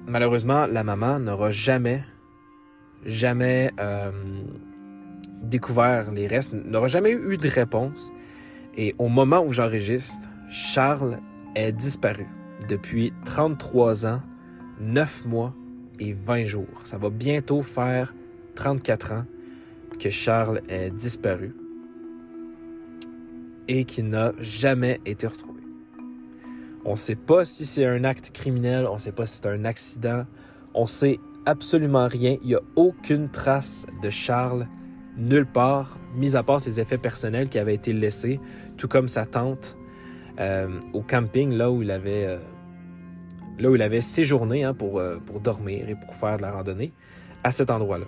malheureusement, 0.06 0.66
la 0.66 0.84
maman 0.84 1.18
n'aura 1.18 1.50
jamais, 1.50 2.04
jamais 3.04 3.72
euh, 3.80 4.10
découvert 5.42 6.12
les 6.12 6.28
restes, 6.28 6.52
n'aura 6.52 6.86
jamais 6.86 7.10
eu 7.10 7.36
de 7.36 7.48
réponse. 7.48 8.12
Et 8.76 8.94
au 8.98 9.08
moment 9.08 9.44
où 9.44 9.52
j'enregistre, 9.52 10.28
Charles 10.50 11.18
est 11.54 11.72
disparu 11.72 12.26
depuis 12.68 13.12
33 13.24 14.06
ans, 14.06 14.22
9 14.80 15.26
mois 15.26 15.54
et 16.00 16.12
20 16.12 16.44
jours. 16.44 16.80
Ça 16.84 16.98
va 16.98 17.10
bientôt 17.10 17.62
faire 17.62 18.14
34 18.56 19.12
ans 19.12 19.24
que 19.98 20.10
Charles 20.10 20.60
est 20.68 20.90
disparu 20.90 21.54
et 23.68 23.84
qu'il 23.84 24.08
n'a 24.08 24.32
jamais 24.38 25.00
été 25.06 25.26
retrouvé. 25.26 25.62
On 26.84 26.92
ne 26.92 26.96
sait 26.96 27.14
pas 27.14 27.44
si 27.44 27.64
c'est 27.64 27.86
un 27.86 28.04
acte 28.04 28.30
criminel, 28.32 28.86
on 28.86 28.94
ne 28.94 28.98
sait 28.98 29.12
pas 29.12 29.24
si 29.24 29.36
c'est 29.36 29.48
un 29.48 29.64
accident, 29.64 30.24
on 30.74 30.86
sait 30.86 31.18
absolument 31.46 32.08
rien. 32.08 32.36
Il 32.42 32.48
n'y 32.48 32.54
a 32.54 32.60
aucune 32.76 33.30
trace 33.30 33.86
de 34.02 34.10
Charles 34.10 34.66
nulle 35.16 35.46
part, 35.46 35.98
mis 36.14 36.36
à 36.36 36.42
part 36.42 36.60
ses 36.60 36.80
effets 36.80 36.98
personnels 36.98 37.48
qui 37.48 37.58
avaient 37.58 37.74
été 37.74 37.92
laissés, 37.92 38.40
tout 38.76 38.88
comme 38.88 39.08
sa 39.08 39.24
tante 39.24 39.76
euh, 40.40 40.80
au 40.92 41.02
camping, 41.02 41.52
là 41.52 41.70
où 41.70 41.82
il 41.82 41.90
avait, 41.90 42.26
euh, 42.26 42.38
là 43.58 43.70
où 43.70 43.74
il 43.74 43.82
avait 43.82 44.00
séjourné 44.00 44.64
hein, 44.64 44.74
pour, 44.74 44.98
euh, 44.98 45.18
pour 45.24 45.40
dormir 45.40 45.88
et 45.88 45.94
pour 45.94 46.14
faire 46.14 46.36
de 46.36 46.42
la 46.42 46.50
randonnée, 46.50 46.92
à 47.42 47.50
cet 47.50 47.70
endroit-là. 47.70 48.06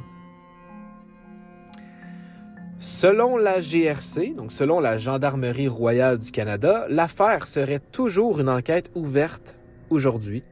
Selon 2.79 3.37
la 3.37 3.61
GRC, 3.61 4.35
donc 4.37 4.53
selon 4.53 4.81
la 4.81 4.97
Gendarmerie 4.99 5.69
royale 5.69 6.19
du 6.19 6.31
Canada, 6.31 6.87
l'affaire 6.89 7.47
serait 7.47 7.81
toujours 7.81 8.41
une 8.41 8.51
enquête 8.51 8.91
ouverte 8.95 9.59
aujourd'hui. 9.89 10.43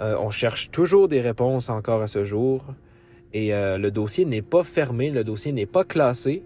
on 0.00 0.30
cherche 0.30 0.70
toujours 0.70 1.08
des 1.08 1.20
réponses 1.20 1.68
encore 1.68 2.00
à 2.00 2.06
ce 2.06 2.24
jour 2.24 2.64
et 3.34 3.50
le 3.52 3.90
dossier 3.90 4.24
n'est 4.24 4.42
pas 4.42 4.62
fermé, 4.64 5.10
le 5.10 5.24
dossier 5.24 5.52
n'est 5.52 5.66
pas 5.66 5.84
classé 5.84 6.42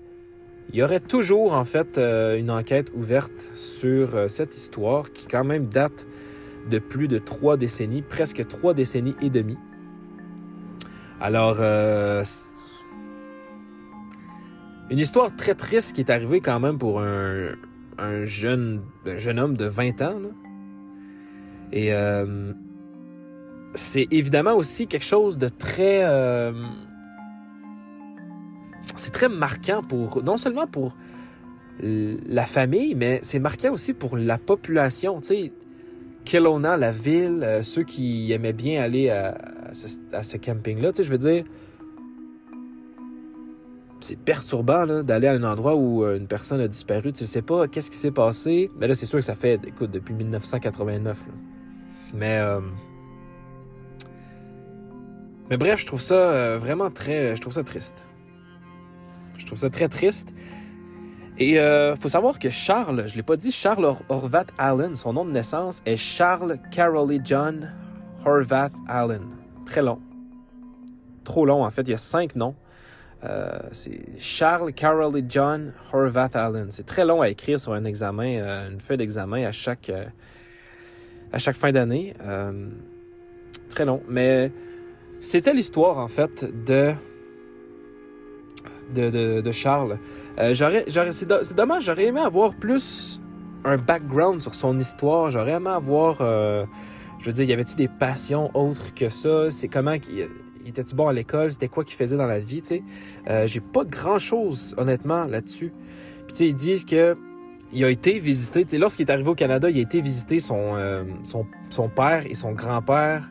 il 0.71 0.77
y 0.77 0.83
aurait 0.83 1.01
toujours 1.01 1.55
en 1.55 1.65
fait 1.65 1.97
euh, 1.97 2.39
une 2.39 2.51
enquête 2.51 2.93
ouverte 2.95 3.39
sur 3.55 4.15
euh, 4.15 4.29
cette 4.29 4.55
histoire 4.55 5.13
qui 5.13 5.27
quand 5.27 5.45
même 5.45 5.67
date 5.67 6.07
de 6.69 6.79
plus 6.79 7.09
de 7.09 7.19
trois 7.19 7.57
décennies, 7.57 8.03
presque 8.03 8.47
trois 8.47 8.75
décennies 8.75 9.17
et 9.21 9.31
demie. 9.31 9.59
Alors, 11.21 11.57
euh, 11.61 12.23
une 14.91 14.99
histoire 14.99 15.35
très 15.35 15.55
triste 15.55 15.95
qui 15.95 16.01
est 16.01 16.11
arrivée 16.11 16.41
quand 16.41 16.61
même 16.61 16.79
pour 16.79 17.01
un, 17.01 17.55
jeune, 18.25 18.83
jeune 19.17 19.39
homme 19.39 19.57
de 19.57 19.65
20 19.65 20.03
ans. 20.03 20.21
Et 21.73 21.93
c'est 23.75 24.07
évidemment 24.11 24.55
aussi 24.55 24.87
quelque 24.87 25.05
chose 25.05 25.37
de 25.37 25.49
très 25.49 26.05
c'est 28.99 29.13
très 29.13 29.29
marquant 29.29 29.83
pour 29.83 30.23
non 30.23 30.37
seulement 30.37 30.67
pour 30.67 30.97
la 31.81 32.45
famille, 32.45 32.95
mais 32.95 33.21
c'est 33.23 33.39
marquant 33.39 33.73
aussi 33.73 33.95
pour 33.95 34.17
la 34.17 34.39
population. 34.39 35.21
Tu 35.21 35.27
sais, 35.27 35.53
Kelowna, 36.29 36.77
la 36.77 36.93
ville, 36.93 37.41
euh, 37.43 37.63
ceux 37.63 37.85
qui 37.85 38.33
aimaient 38.33 38.53
bien 38.53 38.83
aller 38.83 39.09
à, 39.09 39.35
ce, 39.73 40.37
camping-là, 40.37 40.93
tu 40.93 40.99
sais, 40.99 41.03
je 41.03 41.11
veux 41.11 41.17
dire, 41.17 41.45
c'est 44.01 44.19
perturbant 44.19 45.03
d'aller 45.03 45.27
à 45.27 45.33
un 45.33 45.43
endroit 45.43 45.75
où 45.75 46.05
euh, 46.05 46.19
une 46.19 46.27
personne 46.27 46.61
a 46.61 46.69
disparu. 46.69 47.15
Tu 47.15 47.25
sais 47.25 47.41
pas 47.41 47.67
qu'est-ce 47.67 47.91
qui 47.91 47.97
s'est 47.97 48.11
passé. 48.11 48.71
Mais 48.79 48.87
là, 48.87 48.95
c'est 48.95 49.07
sûr 49.07 49.19
que 49.19 49.25
ça 49.25 49.35
fait, 49.35 49.59
écoute, 49.67 49.91
depuis 49.91 50.13
1989. 50.13 51.25
Mais, 52.13 52.39
euh, 52.41 52.61
mais 55.49 55.57
bref, 55.57 55.81
je 55.81 55.87
trouve 55.87 56.03
ça 56.03 56.59
vraiment 56.59 56.91
très, 56.91 57.37
je 57.37 57.41
trouve 57.41 57.55
ça 57.55 57.65
triste. 57.65 58.07
Je 59.39 59.47
trouve 59.47 59.59
ça 59.59 59.71
très 59.71 59.89
triste. 59.89 60.35
Et 61.41 61.61
euh, 61.61 61.95
faut 61.95 62.09
savoir 62.09 62.41
que 62.41 62.51
Charles, 62.51 63.07
je 63.07 63.15
l'ai 63.15 63.23
pas 63.23 63.37
dit, 63.37 63.53
Charles 63.53 63.95
Horvath 64.09 64.49
Allen, 64.59 64.97
son 64.97 65.13
nom 65.13 65.25
de 65.25 65.31
naissance 65.31 65.83
est 65.87 65.97
Charles 65.97 66.59
Caroli 66.73 67.21
John 67.23 67.73
Horvath 68.25 68.75
Allen. 68.89 69.23
Très 69.65 69.83
long. 69.83 70.01
Trop 71.23 71.47
long, 71.47 71.65
en 71.65 71.71
fait. 71.71 71.83
Il 71.83 71.91
y 71.91 71.95
a 71.95 71.99
cinq 71.99 72.35
noms. 72.35 72.57
Euh, 73.23 73.59
c'est 73.71 74.01
Charles, 74.19 74.73
Carol 74.73 75.17
et 75.17 75.25
John 75.29 75.73
Horvath 75.93 76.35
Allen. 76.35 76.69
C'est 76.71 76.87
très 76.87 77.05
long 77.05 77.21
à 77.21 77.29
écrire 77.29 77.61
sur 77.61 77.73
un 77.73 77.85
examen, 77.85 78.39
euh, 78.39 78.71
une 78.71 78.81
feuille 78.81 78.97
d'examen 78.97 79.45
à 79.45 79.53
chaque, 79.53 79.91
euh, 79.91 80.07
à 81.33 81.39
chaque 81.39 81.57
fin 81.57 81.71
d'année. 81.71 82.15
très 83.69 83.85
long. 83.85 84.03
Mais 84.09 84.51
c'était 85.21 85.55
l'histoire, 85.55 85.99
en 85.99 86.09
fait, 86.09 86.45
de, 86.65 86.93
de, 88.95 89.53
Charles. 89.53 89.99
j'aurais, 90.53 90.85
j'aurais, 90.89 91.13
c'est, 91.13 91.55
dommage, 91.55 91.85
j'aurais 91.85 92.07
aimé 92.07 92.21
avoir 92.21 92.55
plus 92.55 93.21
un 93.65 93.77
background 93.77 94.41
sur 94.41 94.55
son 94.55 94.79
histoire. 94.79 95.31
J'aurais 95.31 95.53
aimé 95.53 95.71
avoir. 95.71 96.19
je 96.19 97.25
veux 97.25 97.33
dire, 97.33 97.45
y 97.45 97.53
avait-tu 97.53 97.75
des 97.75 97.89
passions 97.89 98.51
autres 98.55 98.95
que 98.95 99.09
ça? 99.09 99.51
C'est 99.51 99.69
comment 99.69 99.99
qu'il 99.99 100.29
il 100.69 100.71
était-tu 100.71 100.95
bon 100.95 101.09
à 101.09 101.13
l'école, 101.15 101.51
c'était 101.51 101.69
quoi 101.69 101.83
qu'il 101.83 101.97
faisait 101.97 102.17
dans 102.17 102.27
la 102.27 102.41
vie, 102.41 102.61
tu 102.61 102.69
sais? 102.69 102.83
Euh, 103.29 103.47
j'ai 103.47 103.61
pas 103.61 103.85
grand-chose, 103.85 104.75
honnêtement, 104.77 105.25
là-dessus. 105.25 105.73
Puis, 106.27 106.29
tu 106.29 106.35
sais, 106.35 106.49
ils 106.49 106.55
disent 106.55 106.85
que 106.85 107.17
il 107.73 107.85
a 107.85 107.91
été 107.91 108.19
visité, 108.19 108.65
tu 108.65 108.79
lorsqu'il 108.79 109.07
est 109.07 109.13
arrivé 109.13 109.29
au 109.29 109.35
Canada, 109.35 109.69
il 109.69 109.79
a 109.79 109.81
été 109.81 110.01
visiter 110.01 110.41
son, 110.41 110.75
euh, 110.77 111.05
père 111.95 112.25
et 112.27 112.35
son 112.35 112.53
grand-père, 112.53 113.31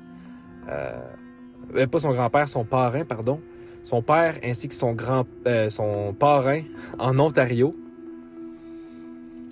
euh, 0.70 1.88
pas 1.88 2.00
son 2.00 2.12
grand-père, 2.12 2.48
son 2.48 2.64
parrain, 2.64 3.04
pardon, 3.04 3.40
son 3.88 4.02
père 4.02 4.38
ainsi 4.44 4.68
que 4.68 4.74
son 4.74 4.94
grand, 4.94 5.26
euh, 5.48 5.70
son 5.70 6.14
parrain 6.14 6.62
en 7.00 7.18
Ontario. 7.20 7.74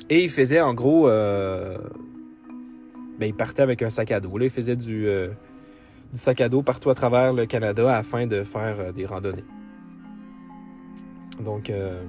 Et 0.10 0.24
il 0.24 0.30
faisait, 0.30 0.62
en 0.62 0.74
gros, 0.74 1.08
ben, 1.08 1.80
il 3.22 3.34
partait 3.34 3.64
avec 3.64 3.82
un 3.82 3.90
sac 3.90 4.12
à 4.12 4.20
dos. 4.20 4.38
Là, 4.38 4.46
il 4.46 4.52
faisait 4.52 4.76
du, 4.76 5.08
du 6.16 6.20
sac 6.22 6.42
à 6.42 6.50
dos 6.50 6.62
partout 6.62 6.90
à 6.90 6.96
travers 6.96 7.34
le 7.34 7.46
Canada 7.46 7.96
afin 7.96 8.28
de 8.28 8.44
faire 8.44 8.76
euh, 8.80 8.92
des 8.92 9.06
randonnées. 9.06 9.46
Donc, 11.44 11.70
euh, 11.70 12.02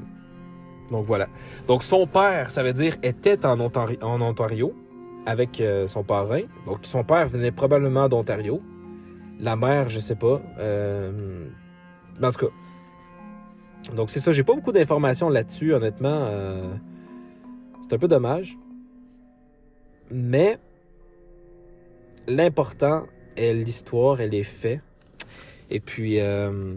donc 0.90 1.04
voilà. 1.04 1.26
Donc 1.66 1.82
son 1.82 2.06
père, 2.06 2.50
ça 2.50 2.62
veut 2.62 2.72
dire, 2.72 2.96
était 3.02 3.44
en, 3.44 3.60
Ontario, 3.60 4.74
avec 5.26 5.60
euh, 5.60 5.86
son 5.88 6.04
parrain. 6.04 6.42
Donc 6.66 6.78
son 6.82 7.02
père 7.04 7.26
venait 7.26 7.50
probablement 7.50 8.08
d'Ontario. 8.08 8.60
La 9.40 9.56
mère, 9.56 9.90
je 9.90 10.00
sais 10.00 10.14
pas. 10.14 10.40
Dans 12.20 12.30
ce 12.30 12.38
cas. 12.38 12.46
Donc 13.94 14.10
c'est 14.10 14.20
ça, 14.20 14.32
j'ai 14.32 14.42
pas 14.42 14.54
beaucoup 14.54 14.72
d'informations 14.72 15.28
là-dessus, 15.28 15.74
honnêtement. 15.74 16.28
c'est 17.82 17.94
un 17.94 17.98
peu 17.98 18.08
dommage. 18.08 18.58
Mais 20.10 20.58
l'important, 22.28 23.06
l'histoire, 23.36 24.20
elle 24.20 24.34
est 24.34 24.44
faite. 24.44 24.80
Et 25.70 25.80
puis, 25.80 26.20
euh, 26.20 26.74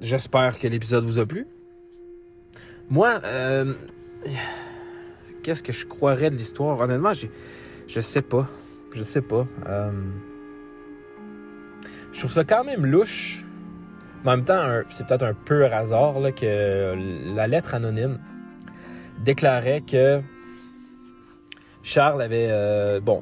j'espère 0.00 0.58
que 0.58 0.68
l'épisode 0.68 1.04
vous 1.04 1.18
a 1.18 1.26
plu. 1.26 1.46
Moi, 2.90 3.20
euh, 3.24 3.74
qu'est-ce 5.42 5.62
que 5.62 5.72
je 5.72 5.86
croirais 5.86 6.30
de 6.30 6.36
l'histoire? 6.36 6.80
Honnêtement, 6.80 7.12
je 7.12 8.00
sais 8.00 8.22
pas. 8.22 8.48
Je 8.92 9.02
sais 9.02 9.20
pas. 9.20 9.46
Euh, 9.66 9.90
je 12.12 12.18
trouve 12.20 12.32
ça 12.32 12.44
quand 12.44 12.64
même 12.64 12.86
louche. 12.86 13.44
En 14.24 14.30
même 14.32 14.44
temps, 14.44 14.80
c'est 14.90 15.06
peut-être 15.06 15.22
un 15.22 15.34
peu 15.34 15.64
hasard 15.66 16.14
que 16.36 17.34
la 17.34 17.46
lettre 17.46 17.74
anonyme 17.74 18.18
déclarait 19.24 19.82
que 19.82 20.20
Charles 21.82 22.20
avait... 22.20 23.00
bon, 23.00 23.20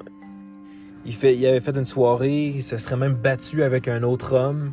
il, 1.07 1.15
fait, 1.15 1.47
avait 1.47 1.61
fait 1.61 1.77
une 1.77 1.85
soirée, 1.85 2.47
il 2.49 2.63
se 2.63 2.77
serait 2.79 2.97
même 2.97 3.15
battu 3.15 3.63
avec 3.63 3.87
un 3.89 4.03
autre 4.03 4.35
homme. 4.35 4.73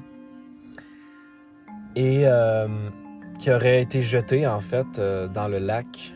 Et 1.96 2.24
euh, 2.26 2.68
qui 3.38 3.52
aurait 3.52 3.82
été 3.82 4.02
jeté, 4.02 4.48
en 4.48 4.60
fait, 4.60 4.98
euh, 4.98 5.28
dans 5.28 5.48
le 5.48 5.60
lac. 5.60 6.16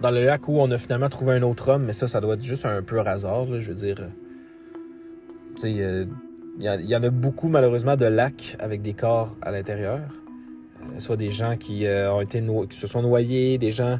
Dans 0.00 0.12
le 0.12 0.24
lac 0.24 0.46
où 0.46 0.60
on 0.60 0.70
a 0.70 0.78
finalement 0.78 1.08
trouvé 1.08 1.34
un 1.34 1.42
autre 1.42 1.70
homme, 1.70 1.84
mais 1.84 1.92
ça, 1.92 2.06
ça 2.06 2.20
doit 2.20 2.34
être 2.34 2.42
juste 2.42 2.66
un 2.66 2.82
peu 2.82 3.00
hasard, 3.00 3.46
je 3.58 3.68
veux 3.68 3.74
dire. 3.74 3.96
Tu 5.56 5.62
sais, 5.62 6.06
il 6.58 6.64
y, 6.64 6.96
en 6.96 7.02
a 7.02 7.10
beaucoup, 7.10 7.48
malheureusement, 7.48 7.96
de 7.96 8.06
lacs 8.06 8.56
avec 8.58 8.82
des 8.82 8.92
corps 8.92 9.36
à 9.42 9.50
l'intérieur. 9.50 10.00
Euh, 10.00 11.00
soit 11.00 11.16
des 11.16 11.30
gens 11.30 11.56
qui, 11.56 11.86
ont 11.86 12.20
été 12.20 12.42
qui 12.68 12.76
se 12.76 12.86
sont 12.86 13.02
noyés, 13.02 13.58
des 13.58 13.70
gens 13.70 13.98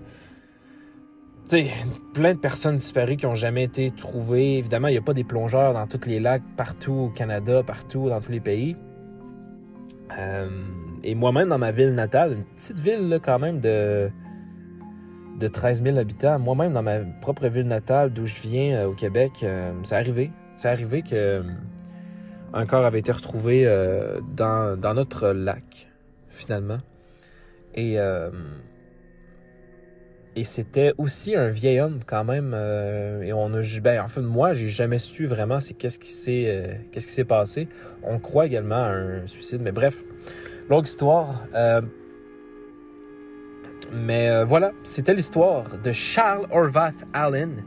sais, 1.48 1.66
plein 2.14 2.34
de 2.34 2.38
personnes 2.38 2.76
disparues 2.76 3.16
qui 3.16 3.26
n'ont 3.26 3.34
jamais 3.34 3.64
été 3.64 3.90
trouvées. 3.90 4.58
Évidemment, 4.58 4.88
il 4.88 4.92
n'y 4.92 4.98
a 4.98 5.02
pas 5.02 5.14
des 5.14 5.24
plongeurs 5.24 5.72
dans 5.72 5.86
tous 5.86 6.06
les 6.06 6.20
lacs, 6.20 6.42
partout 6.56 6.92
au 6.92 7.08
Canada, 7.08 7.62
partout 7.62 8.08
dans 8.08 8.20
tous 8.20 8.32
les 8.32 8.40
pays. 8.40 8.76
Euh, 10.18 10.48
et 11.02 11.14
moi-même, 11.14 11.48
dans 11.48 11.58
ma 11.58 11.70
ville 11.70 11.94
natale, 11.94 12.32
une 12.32 12.44
petite 12.44 12.78
ville 12.78 13.18
quand 13.22 13.38
même 13.38 13.60
de, 13.60 14.10
de 15.38 15.48
13 15.48 15.82
000 15.82 15.98
habitants, 15.98 16.38
moi-même 16.38 16.72
dans 16.72 16.82
ma 16.82 17.00
propre 17.20 17.46
ville 17.48 17.66
natale 17.66 18.12
d'où 18.12 18.26
je 18.26 18.40
viens 18.40 18.78
euh, 18.78 18.88
au 18.88 18.92
Québec, 18.92 19.32
euh, 19.42 19.72
c'est 19.82 19.96
arrivé. 19.96 20.30
C'est 20.56 20.68
arrivé 20.68 21.02
que 21.02 21.42
un 22.52 22.66
corps 22.66 22.84
avait 22.84 23.00
été 23.00 23.12
retrouvé 23.12 23.64
dans, 24.34 24.78
dans, 24.78 24.94
notre 24.94 25.28
lac, 25.28 25.90
finalement. 26.28 26.78
Et 27.74 27.98
et 30.38 30.44
c'était 30.44 30.94
aussi 30.98 31.34
un 31.34 31.48
vieil 31.48 31.80
homme 31.80 31.98
quand 32.06 32.22
même. 32.22 32.52
Euh, 32.54 33.22
et 33.22 33.32
on 33.32 33.52
a, 33.54 33.80
ben, 33.82 34.00
en 34.00 34.06
fait, 34.06 34.20
moi, 34.20 34.52
j'ai 34.52 34.68
jamais 34.68 34.98
su 34.98 35.26
vraiment 35.26 35.58
qu'est-ce 35.58 35.98
qui 35.98 36.12
s'est, 36.12 36.44
euh, 36.46 36.74
qu'est-ce 36.92 37.08
qui 37.08 37.12
s'est 37.12 37.24
passé. 37.24 37.68
On 38.04 38.20
croit 38.20 38.46
également 38.46 38.76
à 38.76 38.90
un 38.90 39.26
suicide, 39.26 39.60
mais 39.60 39.72
bref, 39.72 40.04
longue 40.70 40.86
histoire. 40.86 41.44
Euh, 41.56 41.80
mais 43.92 44.44
voilà, 44.44 44.70
c'était 44.84 45.12
l'histoire 45.12 45.76
de 45.82 45.90
Charles 45.90 46.46
Orvath 46.52 47.04
Allen. 47.12 47.64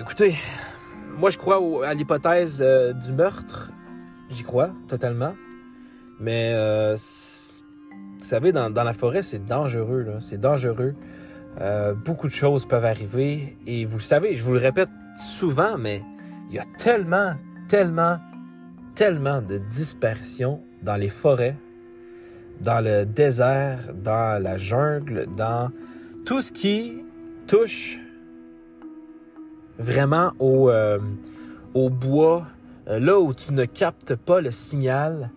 Écoutez, 0.00 0.34
moi 1.20 1.30
je 1.30 1.38
crois 1.38 1.86
à 1.86 1.94
l'hypothèse 1.94 2.60
du 2.60 3.12
meurtre. 3.12 3.70
J'y 4.28 4.42
crois 4.42 4.70
totalement. 4.88 5.34
Mais 6.18 6.52
vous 8.20 8.26
savez, 8.26 8.52
dans, 8.52 8.70
la 8.70 8.92
forêt, 8.92 9.22
c'est 9.22 9.46
dangereux. 9.46 10.06
C'est 10.18 10.38
dangereux. 10.38 10.94
Euh, 11.58 11.94
beaucoup 11.94 12.28
de 12.28 12.32
choses 12.32 12.66
peuvent 12.66 12.84
arriver. 12.84 13.56
Et 13.66 13.86
vous 13.86 13.96
le 13.96 14.02
savez, 14.02 14.36
je 14.36 14.44
vous 14.44 14.52
le 14.52 14.58
répète 14.58 14.90
souvent, 15.16 15.78
mais 15.78 16.02
il 16.50 16.56
y 16.56 16.58
a 16.58 16.64
tellement, 16.76 17.32
tellement, 17.66 18.18
tellement 18.94 19.40
de 19.40 19.56
disparitions 19.56 20.62
dans 20.82 20.96
les 20.96 21.08
forêts, 21.08 21.56
dans 22.60 22.84
le 22.84 23.06
désert, 23.06 23.94
dans 23.94 24.42
la 24.42 24.58
jungle, 24.58 25.26
dans 25.34 25.70
tout 26.26 26.42
ce 26.42 26.52
qui 26.52 27.02
touche 27.46 27.98
vraiment 29.80 30.32
au, 30.38 30.70
euh, 30.70 30.98
au 31.74 31.90
bois, 31.90 32.46
euh, 32.88 33.00
là 33.00 33.18
où 33.18 33.32
tu 33.32 33.52
ne 33.52 33.64
captes 33.64 34.14
pas 34.14 34.40
le 34.40 34.50
signal, 34.50 35.30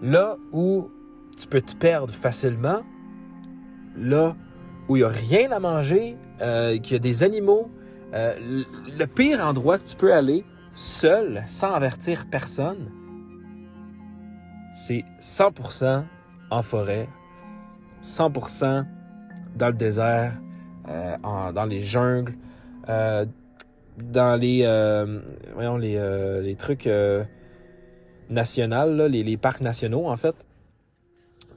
là 0.00 0.36
où 0.52 0.88
tu 1.36 1.46
peux 1.48 1.60
te 1.60 1.74
perdre 1.74 2.14
facilement, 2.14 2.82
là 3.96 4.36
où 4.88 4.96
il 4.96 5.00
n'y 5.00 5.04
a 5.04 5.08
rien 5.08 5.50
à 5.50 5.58
manger, 5.58 6.16
euh, 6.40 6.78
qu'il 6.78 6.92
y 6.94 6.96
a 6.96 7.00
des 7.00 7.22
animaux. 7.22 7.70
Le 8.12 9.04
pire 9.04 9.40
endroit 9.40 9.78
que 9.78 9.84
tu 9.84 9.94
peux 9.94 10.12
aller 10.12 10.44
seul, 10.74 11.44
sans 11.46 11.72
avertir 11.72 12.26
personne, 12.28 12.90
c'est 14.74 15.04
100% 15.20 16.04
en 16.50 16.62
forêt, 16.62 17.08
100% 18.02 18.84
dans 19.56 19.68
le 19.68 19.74
désert, 19.74 20.32
dans 20.88 21.66
les 21.66 21.78
jungles, 21.78 22.34
dans 24.02 24.40
les, 24.40 24.62
voyons, 25.54 25.76
les, 25.76 25.98
les 26.42 26.54
trucs 26.56 26.88
nationaux, 28.28 29.08
les, 29.08 29.22
les 29.22 29.36
parcs 29.36 29.60
nationaux 29.60 30.08
en 30.08 30.16
fait. 30.16 30.34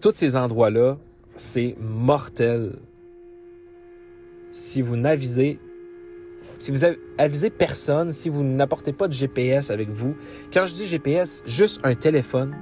Tous 0.01 0.11
ces 0.11 0.35
endroits-là, 0.35 0.97
c'est 1.35 1.75
mortel 1.79 2.73
si 4.51 4.81
vous 4.81 4.95
n'avisez 4.95 5.59
si 6.59 6.71
vous 6.71 6.85
avisez 7.17 7.49
personne, 7.49 8.13
si 8.13 8.29
vous 8.29 8.41
n'apportez 8.41 8.93
pas 8.93 9.09
de 9.09 9.13
GPS 9.13 9.69
avec 9.69 9.89
vous, 9.89 10.15
quand 10.53 10.65
je 10.65 10.73
dis 10.73 10.87
GPS, 10.87 11.43
juste 11.45 11.81
un 11.83 11.93
téléphone, 11.93 12.55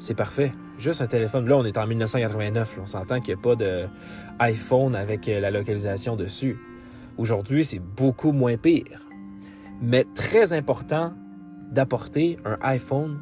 c'est 0.00 0.16
parfait. 0.16 0.52
Juste 0.76 1.00
un 1.00 1.06
téléphone. 1.06 1.46
Là, 1.46 1.58
on 1.58 1.64
est 1.64 1.78
en 1.78 1.86
1989. 1.86 2.78
on 2.82 2.86
s'entend 2.86 3.20
qu'il 3.20 3.34
n'y 3.34 3.40
a 3.40 3.42
pas 3.42 3.54
de 3.54 3.84
iPhone 4.40 4.96
avec 4.96 5.28
euh, 5.28 5.38
la 5.38 5.52
localisation 5.52 6.16
dessus. 6.16 6.58
Aujourd'hui, 7.20 7.66
c'est 7.66 7.80
beaucoup 7.80 8.32
moins 8.32 8.56
pire. 8.56 9.06
Mais 9.82 10.06
très 10.14 10.54
important 10.54 11.12
d'apporter 11.70 12.38
un 12.46 12.56
iPhone 12.62 13.18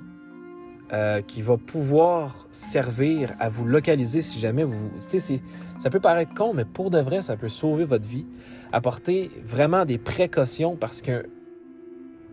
euh, 0.93 1.21
qui 1.21 1.43
va 1.43 1.57
pouvoir 1.57 2.47
servir 2.53 3.35
à 3.41 3.49
vous 3.49 3.65
localiser 3.65 4.23
si 4.23 4.39
jamais 4.39 4.63
vous... 4.63 4.89
Tu 5.11 5.19
sais, 5.19 5.43
ça 5.81 5.91
peut 5.91 5.99
paraître 5.99 6.33
con, 6.33 6.55
mais 6.55 6.65
pour 6.65 6.91
de 6.91 7.01
vrai, 7.01 7.23
ça 7.23 7.37
peut 7.37 7.49
sauver 7.49 7.85
votre 7.85 8.07
vie. 8.07 8.25
Apporter 8.71 9.33
vraiment 9.43 9.85
des 9.85 9.99
précautions 9.99 10.77
parce 10.77 11.03
que 11.03 11.27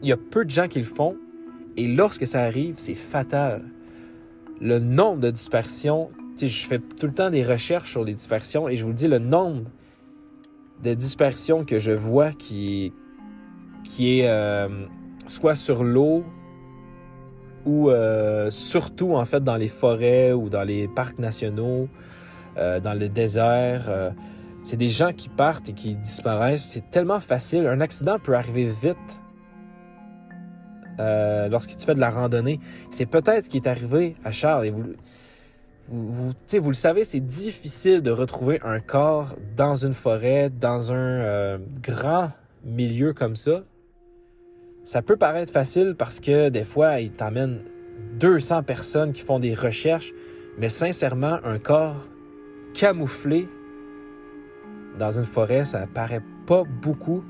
il 0.03 0.07
y 0.07 0.11
a 0.11 0.17
peu 0.17 0.45
de 0.45 0.51
gens 0.51 0.67
qui 0.67 0.77
le 0.77 0.85
font 0.85 1.17
et 1.77 1.87
lorsque 1.87 2.27
ça 2.27 2.43
arrive, 2.43 2.75
c'est 2.77 2.93
fatal. 2.93 3.63
le 4.61 4.77
nombre 4.77 5.19
de 5.19 5.31
sais, 6.35 6.47
je 6.47 6.67
fais 6.67 6.77
tout 6.77 7.07
le 7.07 7.13
temps 7.13 7.31
des 7.31 7.43
recherches 7.43 7.89
sur 7.89 8.03
les 8.03 8.13
disparitions 8.13 8.69
et 8.69 8.77
je 8.77 8.85
vous 8.85 8.93
dis 8.93 9.07
le 9.07 9.17
nombre 9.17 9.71
de 10.83 10.93
disparitions 10.93 11.65
que 11.65 11.79
je 11.79 11.91
vois 11.91 12.31
qui, 12.31 12.93
qui 13.83 14.19
est 14.19 14.27
euh, 14.27 14.67
soit 15.27 15.55
sur 15.55 15.83
l'eau 15.83 16.23
ou 17.65 17.89
euh, 17.89 18.49
surtout 18.49 19.15
en 19.15 19.25
fait 19.25 19.43
dans 19.43 19.57
les 19.57 19.67
forêts 19.67 20.31
ou 20.33 20.49
dans 20.49 20.63
les 20.63 20.87
parcs 20.87 21.17
nationaux, 21.17 21.89
euh, 22.57 22.79
dans 22.79 22.93
le 22.93 23.09
désert. 23.09 24.13
c'est 24.63 24.77
des 24.77 24.89
gens 24.89 25.13
qui 25.13 25.29
partent 25.29 25.69
et 25.69 25.73
qui 25.73 25.95
disparaissent. 25.95 26.65
C'est 26.65 26.91
tellement 26.91 27.19
facile. 27.19 27.67
Un 27.67 27.81
accident 27.81 28.19
peut 28.19 28.35
arriver 28.35 28.65
vite 28.65 29.21
lorsque 31.49 31.75
tu 31.75 31.85
fais 31.85 31.95
de 31.95 31.99
la 31.99 32.09
randonnée. 32.09 32.59
C'est 32.89 33.05
peut-être 33.05 33.45
ce 33.45 33.49
qui 33.49 33.57
est 33.57 33.67
arrivé 33.67 34.15
à 34.23 34.31
Charles. 34.31 34.65
Et 34.67 34.69
vous, 34.69 34.83
vous, 35.87 36.31
vous, 36.31 36.69
le 36.69 36.73
savez, 36.73 37.03
c'est 37.03 37.19
difficile 37.19 38.01
de 38.01 38.11
retrouver 38.11 38.59
un 38.63 38.79
corps 38.79 39.35
dans 39.55 39.75
une 39.75 39.93
forêt, 39.93 40.49
dans 40.49 40.91
un 40.91 40.95
euh, 40.95 41.57
grand 41.81 42.31
milieu 42.63 43.13
comme 43.13 43.35
ça. 43.35 43.63
Ça 44.83 45.01
peut 45.01 45.17
paraître 45.17 45.51
facile 45.51 45.95
parce 45.97 46.19
que 46.19 46.49
des 46.49 46.63
fois, 46.63 46.99
il 47.01 47.11
t'emmène 47.11 47.61
200 48.19 48.63
personnes 48.63 49.13
qui 49.13 49.21
font 49.21 49.39
des 49.39 49.53
recherches, 49.53 50.13
mais 50.57 50.69
sincèrement, 50.69 51.39
un 51.43 51.59
corps 51.59 52.07
camouflé 52.73 53.47
dans 54.97 55.17
une 55.17 55.25
forêt, 55.25 55.65
ça 55.65 55.85
paraît 55.87 56.23
pas 56.45 56.63
beaucoup. 56.81 57.23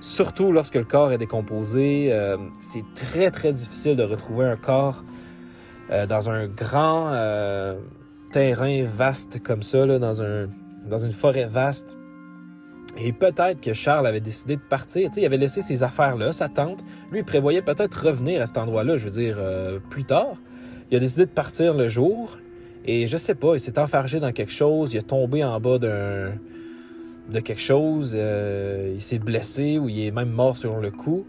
Surtout 0.00 0.52
lorsque 0.52 0.76
le 0.76 0.84
corps 0.84 1.12
est 1.12 1.18
décomposé, 1.18 2.12
euh, 2.12 2.36
c'est 2.58 2.84
très 2.94 3.30
très 3.30 3.52
difficile 3.52 3.96
de 3.96 4.02
retrouver 4.02 4.46
un 4.46 4.56
corps 4.56 5.04
euh, 5.90 6.06
dans 6.06 6.30
un 6.30 6.46
grand 6.46 7.10
euh, 7.12 7.76
terrain 8.30 8.84
vaste 8.84 9.42
comme 9.42 9.62
ça, 9.62 9.86
dans, 9.98 10.22
un, 10.22 10.48
dans 10.88 10.98
une 10.98 11.10
forêt 11.10 11.46
vaste. 11.46 11.96
Et 12.96 13.12
peut-être 13.12 13.60
que 13.60 13.72
Charles 13.72 14.06
avait 14.06 14.20
décidé 14.20 14.56
de 14.56 14.60
partir. 14.60 15.10
il 15.16 15.24
avait 15.24 15.36
laissé 15.36 15.62
ses 15.62 15.82
affaires-là, 15.82 16.30
sa 16.30 16.48
tante. 16.48 16.84
Lui, 17.10 17.20
il 17.20 17.24
prévoyait 17.24 17.62
peut-être 17.62 18.06
revenir 18.06 18.40
à 18.40 18.46
cet 18.46 18.58
endroit-là, 18.58 18.96
je 18.96 19.04
veux 19.04 19.10
dire, 19.10 19.36
euh, 19.38 19.80
plus 19.90 20.04
tard. 20.04 20.36
Il 20.90 20.96
a 20.96 21.00
décidé 21.00 21.26
de 21.26 21.30
partir 21.30 21.74
le 21.74 21.88
jour. 21.88 22.38
Et 22.84 23.08
je 23.08 23.16
sais 23.16 23.34
pas, 23.34 23.54
il 23.54 23.60
s'est 23.60 23.78
enfargé 23.78 24.20
dans 24.20 24.32
quelque 24.32 24.52
chose. 24.52 24.94
Il 24.94 24.98
est 24.98 25.08
tombé 25.08 25.42
en 25.44 25.60
bas 25.60 25.78
d'un 25.78 26.32
de 27.30 27.38
quelque 27.38 27.60
chose. 27.60 28.14
il 28.14 29.00
s'est 29.00 29.20
blessé 29.20 29.78
ou 29.78 29.88
il 29.88 30.06
est 30.06 30.10
même 30.10 30.30
mort 30.30 30.56
sur 30.56 30.78
le 30.78 30.90
coup. 30.90 31.26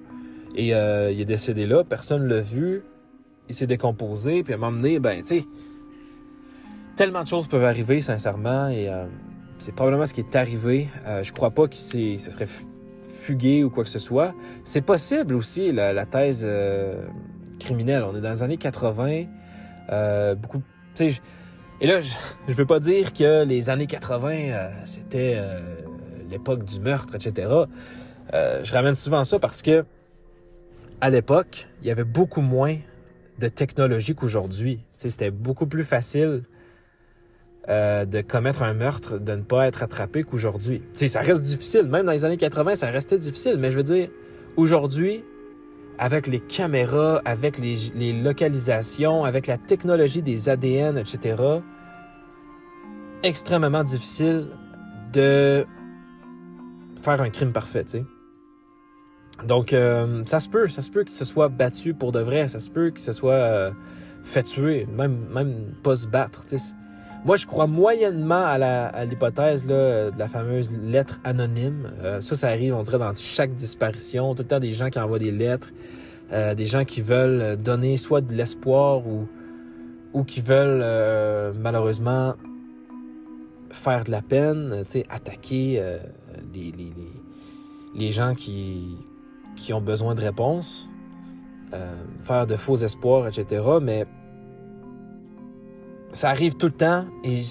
Et 0.56 0.70
il 0.70 1.22
est 1.22 1.26
décédé 1.26 1.66
là. 1.68 1.84
Personne 1.84 2.28
l'a 2.28 2.42
vu 2.42 2.84
il 3.52 3.54
s'est 3.54 3.68
décomposé, 3.68 4.44
puis 4.44 4.54
à 4.54 4.56
un 4.56 4.60
moment 4.60 4.82
ben, 5.00 5.24
tu 5.24 5.40
sais, 5.40 5.48
tellement 6.96 7.24
de 7.24 7.28
choses 7.28 7.48
peuvent 7.48 7.66
arriver, 7.66 8.02
sincèrement, 8.02 8.70
et 8.70 8.90
euh, 8.90 9.06
c'est 9.58 9.74
probablement 9.74 10.06
ce 10.06 10.14
qui 10.14 10.22
est 10.22 10.36
arrivé. 10.36 10.88
Euh, 11.06 11.24
je 11.24 11.34
crois 11.34 11.52
pas 11.52 11.68
que 11.68 11.76
se 11.76 12.18
serait 12.18 12.48
fugué 13.04 13.64
ou 13.64 13.70
quoi 13.70 13.84
que 13.84 13.90
ce 13.90 14.00
soit. 14.00 14.34
C'est 14.64 14.82
possible 14.82 15.36
aussi, 15.36 15.72
la, 15.72 16.06
thèse 16.06 16.44
euh, 16.44 17.06
criminelle. 17.60 18.04
On 18.04 18.16
est 18.16 18.22
dans 18.22 18.32
les 18.32 18.44
années 18.44 18.58
80, 18.58 19.26
beaucoup, 20.36 20.62
tu 20.96 21.12
sais, 21.12 21.22
et 21.82 21.88
là, 21.88 22.00
je, 22.00 22.14
je 22.48 22.54
veux 22.54 22.66
pas 22.66 22.80
dire 22.80 23.12
que 23.12 23.44
les 23.44 23.70
années 23.70 23.88
80, 23.88 24.70
c'était 24.86 25.42
l'époque 26.30 26.64
du 26.64 26.80
meurtre, 26.80 27.16
etc. 27.16 27.50
je 28.32 28.72
ramène 28.72 28.94
souvent 28.94 29.24
ça 29.24 29.40
parce 29.40 29.62
que 29.62 29.84
à 31.02 31.10
l'époque, 31.10 31.68
il 31.82 31.88
y 31.88 31.92
avait 31.92 32.04
beaucoup 32.04 32.42
moins 32.42 32.78
de 33.42 33.48
technologie 33.48 34.16
qu'aujourd'hui. 34.16 34.80
C'était 34.98 35.32
beaucoup 35.32 35.66
plus 35.66 35.84
facile 35.84 36.44
euh, 37.68 38.06
de 38.06 38.22
commettre 38.22 38.64
un 38.64 38.74
meurtre, 38.74 39.18
de 39.18 39.34
ne 39.34 39.42
pas 39.42 39.68
être 39.68 39.84
attrapé 39.84 40.24
qu'aujourd'hui. 40.24 40.84
Ça 40.94 41.22
reste 41.22 41.42
difficile. 41.42 41.88
Même 41.88 42.06
dans 42.06 42.12
les 42.12 42.24
années 42.24 42.38
80, 42.38 42.76
ça 42.76 42.90
restait 42.92 43.18
difficile. 43.18 43.58
Mais 43.58 43.72
je 43.72 43.78
veux 43.78 43.84
dire, 43.84 44.10
aujourd'hui, 44.56 45.24
avec 45.98 46.28
les 46.28 46.40
caméras, 46.40 47.22
avec 47.26 47.58
les, 47.58 48.14
localisations, 48.14 49.24
avec 49.24 49.48
la 49.48 49.58
technologie 49.58 50.22
des 50.22 50.48
ADN, 50.48 50.98
etc., 50.98 51.36
extrêmement 53.24 53.84
difficile 53.84 54.48
de 55.14 55.66
faire 57.02 57.22
un 57.22 57.30
crime 57.30 57.52
parfait. 57.52 57.86
Donc, 59.46 59.74
euh, 59.74 60.24
ça 60.26 60.40
se 60.40 60.50
peut, 60.50 60.68
ça 60.68 60.82
se 60.82 60.90
peut 60.90 61.04
que 61.04 61.12
ce 61.12 61.26
soit 61.26 61.50
battu 61.50 61.94
pour 61.94 62.12
de 62.12 62.20
vrai, 62.20 62.48
ça 62.48 62.60
se 62.60 62.70
peut 62.70 62.92
que 62.92 63.00
ce 63.00 63.14
soit 63.14 63.34
euh, 63.34 63.72
fait 64.24 64.44
tuer, 64.44 64.88
même, 64.96 65.26
même 65.34 65.74
pas 65.84 65.96
se 65.96 66.08
battre. 66.08 66.46
Moi, 67.26 67.36
je 67.36 67.46
crois 67.46 67.68
moyennement 67.68 68.44
à 68.46 69.06
l'hypothèse 69.06 69.68
de 69.68 70.12
la 70.18 70.28
fameuse 70.28 70.72
lettre 70.72 71.20
anonyme. 71.24 71.92
Euh, 72.04 72.20
ça, 72.20 72.36
ça 72.36 72.48
arrive, 72.50 72.76
on 72.76 72.84
dirait, 72.84 73.00
dans 73.00 73.14
chaque 73.14 73.54
disparition. 73.54 74.34
Tout 74.34 74.44
le 74.44 74.48
temps, 74.48 74.60
des 74.60 74.72
gens 74.72 74.90
qui 74.90 75.00
envoient 75.00 75.20
des 75.20 75.32
lettres, 75.32 75.70
des 76.32 76.66
gens 76.66 76.86
qui 76.86 77.02
veulent 77.02 77.58
donner 77.58 77.98
soit 77.98 78.22
de 78.22 78.34
l'espoir 78.34 79.06
ou, 79.06 79.28
ou 80.14 80.24
qui 80.24 80.40
veulent 80.40 81.54
malheureusement 81.60 82.36
faire 83.70 84.06
de 84.06 84.12
la 84.12 84.22
peine, 84.22 84.86
attaquer 85.10 85.84
les, 86.54 86.72
les, 86.72 86.94
les 87.94 88.12
gens 88.12 88.34
qui, 88.34 88.96
qui 89.62 89.74
ont 89.74 89.82
besoin 89.82 90.16
de 90.16 90.22
réponses, 90.22 90.90
euh, 91.74 91.94
faire 92.24 92.48
de 92.48 92.56
faux 92.56 92.78
espoirs, 92.78 93.28
etc. 93.28 93.64
Mais 93.80 94.08
ça 96.14 96.32
arrive 96.32 96.56
tout 96.56 96.66
le 96.66 96.72
temps 96.74 97.06
et 97.24 97.44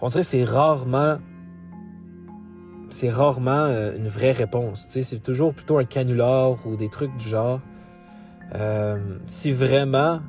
on 0.00 0.08
dirait 0.08 0.20
que 0.20 0.26
c'est 0.26 0.44
rarement 0.44 1.18
c'est 2.88 3.10
rarement 3.10 3.66
euh, 3.66 3.96
une 3.96 4.08
vraie 4.08 4.32
réponse. 4.32 4.86
C'est 4.88 5.22
toujours 5.22 5.52
plutôt 5.52 5.78
un 5.78 5.84
canular 5.84 6.56
ou 6.66 6.76
des 6.76 6.88
trucs 6.88 7.14
du 7.16 7.28
genre. 7.28 7.60
Euh, 8.54 9.18
si 9.26 9.52
vraiment 9.52 10.20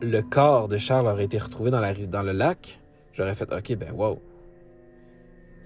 le 0.00 0.20
corps 0.20 0.68
de 0.68 0.76
Charles 0.76 1.06
aurait 1.06 1.24
été 1.24 1.38
retrouvé 1.38 1.70
dans, 1.70 1.80
la, 1.80 1.94
dans 1.94 2.22
le 2.22 2.32
lac, 2.32 2.80
j'aurais 3.12 3.34
fait 3.34 3.50
OK, 3.52 3.74
ben 3.76 3.92
wow. 3.92 4.20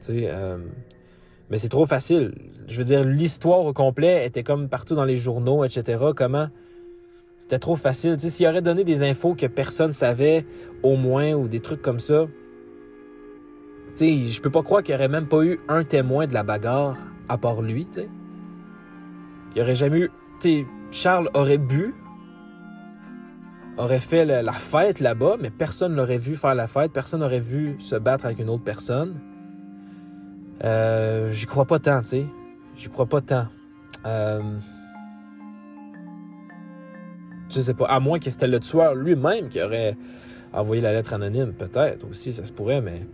Tu 0.01 0.21
sais, 0.21 0.31
mais 1.51 1.59
c'est 1.59 1.69
trop 1.69 1.87
facile. 1.87 2.35
Je 2.67 2.79
veux 2.79 2.85
dire, 2.85 3.05
l'histoire 3.05 3.61
au 3.61 3.73
complet 3.73 4.27
était 4.27 4.43
comme 4.43 4.69
partout 4.69 4.95
dans 4.95 5.05
les 5.05 5.17
journaux, 5.17 5.65
etc. 5.65 6.07
Comment? 6.15 6.49
C'était 7.37 7.59
trop 7.59 7.77
facile. 7.77 8.19
S'il 8.19 8.47
aurait 8.47 8.63
donné 8.63 8.83
des 8.83 9.03
infos 9.03 9.35
que 9.35 9.47
personne 9.47 9.93
savait, 9.93 10.45
au 10.83 10.97
moins, 10.97 11.33
ou 11.35 11.47
des 11.47 11.61
trucs 11.61 11.83
comme 11.83 12.01
ça, 12.01 12.27
tu 13.97 14.05
sais, 14.05 14.33
je 14.33 14.43
peux 14.43 14.51
pas 14.51 14.63
croire 14.63 14.83
qu'il 14.83 14.93
y 14.93 14.97
aurait 14.97 15.09
même 15.09 15.29
pas 15.29 15.43
eu 15.43 15.59
un 15.69 15.85
témoin 15.85 16.27
de 16.27 16.35
la 16.35 16.43
bagarre 16.43 16.97
à 17.29 17.39
part 17.39 17.63
lui, 17.63 17.87
tu. 17.87 18.01
Il 19.53 19.59
y 19.59 19.63
aurait 19.63 19.75
jamais 19.75 20.01
eu. 20.01 20.11
Charles 20.91 21.31
aurait 21.35 21.59
bu, 21.59 21.95
aurait 23.79 24.01
fait 24.01 24.25
la 24.25 24.53
fête 24.53 25.01
là-bas, 25.01 25.37
mais 25.41 25.51
personne 25.51 25.95
l'aurait 25.95 26.19
vu 26.19 26.37
faire 26.37 26.55
la 26.55 26.67
fête, 26.67 26.93
personne 26.93 27.21
n'aurait 27.21 27.41
vu 27.41 27.77
se 27.79 27.97
battre 27.97 28.27
avec 28.27 28.39
une 28.39 28.51
autre 28.51 28.65
personne. 28.65 29.21
Euh, 30.65 31.29
j'y 31.33 31.47
crois 31.47 31.65
pas 31.65 31.79
tant, 31.79 32.01
tu 32.03 32.09
sais. 32.09 32.27
J'y 32.77 32.89
crois 32.89 33.07
pas 33.07 33.21
tant. 33.21 33.47
Euh... 34.05 34.59
Je 37.49 37.61
sais 37.61 37.75
pas. 37.75 37.87
À 37.87 38.01
moins 38.01 38.19
que 38.19 38.31
c'était 38.31 38.49
le 38.49 38.61
tueur 38.61 38.95
lui-même 38.95 39.49
qui 39.49 39.63
aurait 39.63 39.97
envoyé 40.53 40.83
la 40.83 40.93
lettre 40.93 41.15
anonyme, 41.15 41.53
peut-être 41.53 42.09
aussi, 42.09 42.33
ça 42.33 42.45
se 42.45 42.53
pourrait, 42.53 42.81
mais 42.81 43.07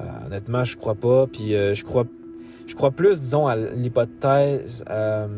euh, 0.00 0.26
honnêtement, 0.26 0.64
je 0.64 0.76
crois 0.76 0.94
pas. 0.94 1.26
Puis 1.26 1.52
je 1.52 1.84
crois, 1.84 2.04
je 2.66 2.74
crois 2.74 2.90
plus, 2.90 3.20
disons, 3.20 3.46
à 3.46 3.56
l'hypothèse, 3.56 4.84
à 4.86 5.28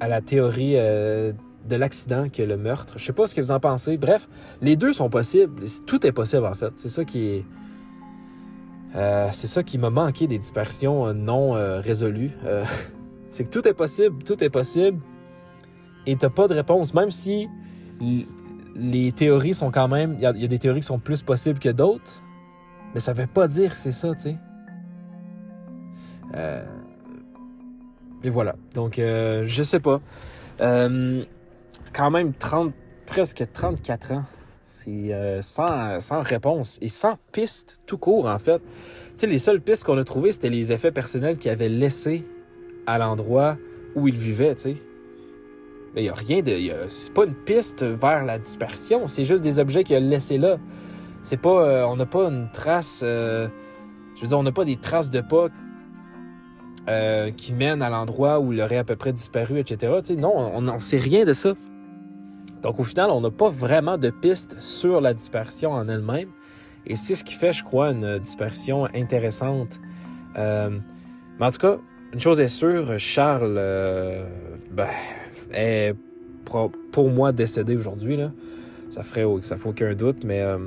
la 0.00 0.20
théorie 0.20 0.76
de 1.68 1.76
l'accident 1.76 2.28
que 2.28 2.42
le 2.42 2.56
meurtre. 2.56 2.94
Je 2.98 3.04
sais 3.04 3.12
pas 3.12 3.26
ce 3.26 3.34
que 3.34 3.40
vous 3.40 3.50
en 3.50 3.60
pensez. 3.60 3.96
Bref, 3.96 4.28
les 4.62 4.76
deux 4.76 4.92
sont 4.92 5.10
possibles. 5.10 5.62
Tout 5.86 6.06
est 6.06 6.12
possible 6.12 6.46
en 6.46 6.54
fait. 6.54 6.72
C'est 6.76 6.88
ça 6.88 7.04
qui 7.04 7.26
est 7.26 7.44
euh, 8.94 9.28
c'est 9.32 9.46
ça 9.46 9.62
qui 9.62 9.78
m'a 9.78 9.90
manqué 9.90 10.26
des 10.26 10.38
dispersions 10.38 11.06
euh, 11.06 11.12
non 11.12 11.56
euh, 11.56 11.80
résolues. 11.80 12.32
c'est 13.30 13.44
que 13.44 13.50
tout 13.50 13.66
est 13.68 13.74
possible, 13.74 14.22
tout 14.24 14.42
est 14.42 14.50
possible, 14.50 15.00
et 16.06 16.16
t'as 16.16 16.30
pas 16.30 16.48
de 16.48 16.54
réponse, 16.54 16.94
même 16.94 17.10
si 17.10 17.48
les 18.74 19.12
théories 19.12 19.54
sont 19.54 19.70
quand 19.70 19.88
même, 19.88 20.14
il 20.14 20.22
y, 20.22 20.26
a 20.26 20.32
des 20.32 20.58
théories 20.58 20.80
qui 20.80 20.86
sont 20.86 20.98
plus 20.98 21.22
possibles 21.22 21.58
que 21.58 21.68
d'autres, 21.68 22.22
mais 22.94 23.00
ça 23.00 23.12
veut 23.12 23.26
pas 23.26 23.48
dire 23.48 23.70
que 23.70 23.76
c'est 23.76 23.92
ça, 23.92 24.14
tu 24.14 24.22
sais. 24.22 24.36
et 28.22 28.30
voilà. 28.30 28.54
Donc, 28.74 28.94
je 28.96 29.62
sais 29.62 29.80
pas. 29.80 30.00
quand 30.58 32.10
même 32.10 32.32
30, 32.32 32.72
presque 33.04 33.44
34 33.52 34.12
ans 34.12 34.24
euh, 35.10 35.42
sans, 35.42 36.22
réponse 36.22 36.78
et 36.80 36.88
sans 36.88 37.18
piste 37.32 37.80
tout 37.86 37.98
court, 37.98 38.26
en 38.26 38.38
fait. 38.38 38.58
Tu 38.58 38.62
sais, 39.16 39.26
les 39.26 39.38
seules 39.38 39.60
pistes 39.60 39.84
qu'on 39.84 39.98
a 39.98 40.04
trouvées, 40.04 40.32
c'était 40.32 40.50
les 40.50 40.72
effets 40.72 40.92
personnels 40.92 41.38
qu'il 41.38 41.50
avait 41.50 41.68
laissés 41.68 42.26
à 42.86 42.98
l'endroit 42.98 43.56
où 43.94 44.08
il 44.08 44.16
vivait, 44.16 44.54
tu 44.54 44.62
sais. 44.62 44.76
Mais 45.94 46.02
il 46.02 46.04
n'y 46.04 46.10
a 46.10 46.14
rien 46.14 46.42
de. 46.42 46.52
C'est 46.88 47.12
pas 47.12 47.24
une 47.24 47.34
piste 47.34 47.82
vers 47.82 48.24
la 48.24 48.38
dispersion, 48.38 49.08
c'est 49.08 49.24
juste 49.24 49.42
des 49.42 49.58
objets 49.58 49.84
qu'il 49.84 49.96
a 49.96 50.00
laissés 50.00 50.38
là. 50.38 50.58
C'est 51.22 51.40
pas. 51.40 51.66
euh, 51.66 51.84
on 51.84 51.96
n'a 51.96 52.06
pas 52.06 52.28
une 52.28 52.50
trace. 52.52 53.00
euh, 53.04 53.48
je 54.14 54.22
veux 54.22 54.28
dire, 54.28 54.38
on 54.38 54.42
n'a 54.42 54.52
pas 54.52 54.64
des 54.64 54.76
traces 54.76 55.10
de 55.10 55.20
pas 55.20 55.48
qui 57.36 57.52
mènent 57.52 57.82
à 57.82 57.90
l'endroit 57.90 58.40
où 58.40 58.54
il 58.54 58.62
aurait 58.62 58.78
à 58.78 58.84
peu 58.84 58.96
près 58.96 59.12
disparu, 59.12 59.58
etc. 59.58 59.92
Tu 59.98 60.14
sais, 60.14 60.16
non, 60.16 60.34
on 60.34 60.62
n'en 60.62 60.80
sait 60.80 60.96
rien 60.96 61.26
de 61.26 61.34
ça. 61.34 61.52
Donc 62.62 62.80
au 62.80 62.84
final, 62.84 63.10
on 63.10 63.20
n'a 63.20 63.30
pas 63.30 63.48
vraiment 63.48 63.98
de 63.98 64.10
piste 64.10 64.60
sur 64.60 65.00
la 65.00 65.14
dispersion 65.14 65.72
en 65.72 65.88
elle-même. 65.88 66.28
Et 66.86 66.96
c'est 66.96 67.14
ce 67.14 67.22
qui 67.22 67.34
fait, 67.34 67.52
je 67.52 67.62
crois, 67.62 67.90
une 67.90 68.18
dispersion 68.18 68.86
intéressante. 68.94 69.78
Euh, 70.38 70.70
mais 71.38 71.46
en 71.46 71.50
tout 71.50 71.58
cas, 71.58 71.78
une 72.12 72.20
chose 72.20 72.40
est 72.40 72.48
sûre, 72.48 72.98
Charles 72.98 73.56
euh, 73.58 74.24
ben, 74.72 74.88
est 75.52 75.94
pour 76.44 77.10
moi 77.10 77.32
décédé 77.32 77.76
aujourd'hui. 77.76 78.18
Ça 78.88 79.02
ferait 79.02 79.26
ça 79.42 79.58
fait 79.58 79.68
aucun 79.68 79.94
doute, 79.94 80.24
mais 80.24 80.40
euh, 80.40 80.58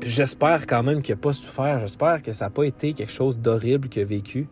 j'espère 0.00 0.66
quand 0.66 0.82
même 0.82 1.00
qu'il 1.00 1.14
n'a 1.14 1.20
pas 1.20 1.32
souffert. 1.32 1.78
J'espère 1.78 2.22
que 2.22 2.32
ça 2.32 2.46
n'a 2.46 2.50
pas 2.50 2.64
été 2.64 2.92
quelque 2.92 3.12
chose 3.12 3.38
d'horrible 3.38 3.88
qu'il 3.88 4.02
a 4.02 4.04
vécu. 4.04 4.48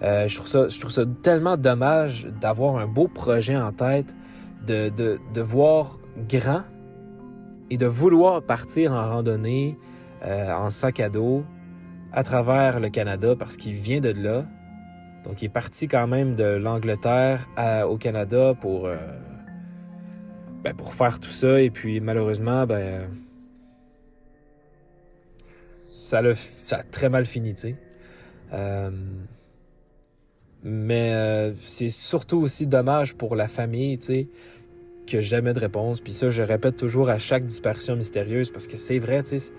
Je, 0.00 0.34
trouve 0.34 0.48
ça, 0.48 0.68
je 0.68 0.80
trouve 0.80 0.92
ça 0.92 1.04
tellement 1.22 1.58
dommage 1.58 2.26
d'avoir 2.40 2.76
un 2.76 2.86
beau 2.86 3.08
projet 3.08 3.56
en 3.56 3.72
tête, 3.72 4.14
de, 4.66 4.88
de, 4.90 5.18
de 5.34 5.40
voir 5.40 5.98
grand 6.28 6.62
et 7.70 7.76
de 7.76 7.86
vouloir 7.86 8.42
partir 8.42 8.92
en 8.92 9.08
randonnée, 9.08 9.78
euh, 10.24 10.52
en 10.52 10.70
sac 10.70 11.00
à 11.00 11.08
dos, 11.08 11.44
à 12.12 12.22
travers 12.22 12.80
le 12.80 12.88
Canada 12.88 13.36
parce 13.36 13.56
qu'il 13.56 13.74
vient 13.74 14.00
de 14.00 14.10
là. 14.10 14.46
Donc, 15.24 15.42
il 15.42 15.46
est 15.46 15.50
parti 15.50 15.88
quand 15.88 16.06
même 16.06 16.34
de 16.36 16.44
l'Angleterre 16.44 17.48
au 17.86 17.98
Canada 17.98 18.54
pour, 18.58 18.86
euh, 18.86 18.96
ben, 20.64 20.74
pour 20.74 20.94
faire 20.94 21.20
tout 21.20 21.30
ça. 21.30 21.60
Et 21.60 21.70
puis, 21.70 22.00
malheureusement, 22.00 22.66
ben, 22.66 23.10
ça, 25.68 26.22
l'a- 26.22 26.34
ça 26.34 26.78
a 26.78 26.82
très 26.82 27.08
mal 27.10 27.26
fini. 27.26 27.54
Euh, 28.52 28.90
mais 30.64 31.12
euh, 31.12 31.52
c'est 31.54 31.88
surtout 31.88 32.38
aussi 32.38 32.66
dommage 32.66 33.14
pour 33.14 33.36
la 33.36 33.48
famille, 33.48 33.98
tu 33.98 34.06
sais, 34.06 34.28
que 35.06 35.20
jamais 35.20 35.52
de 35.52 35.60
réponse. 35.60 36.00
Puis 36.00 36.12
ça, 36.12 36.30
je 36.30 36.42
répète 36.42 36.76
toujours 36.76 37.08
à 37.10 37.18
chaque 37.18 37.44
dispersion 37.44 37.96
mystérieuse 37.96 38.50
parce 38.50 38.66
que 38.66 38.76
c'est 38.76 38.98
vrai, 38.98 39.22
tu 39.22 39.38
sais, 39.38 39.52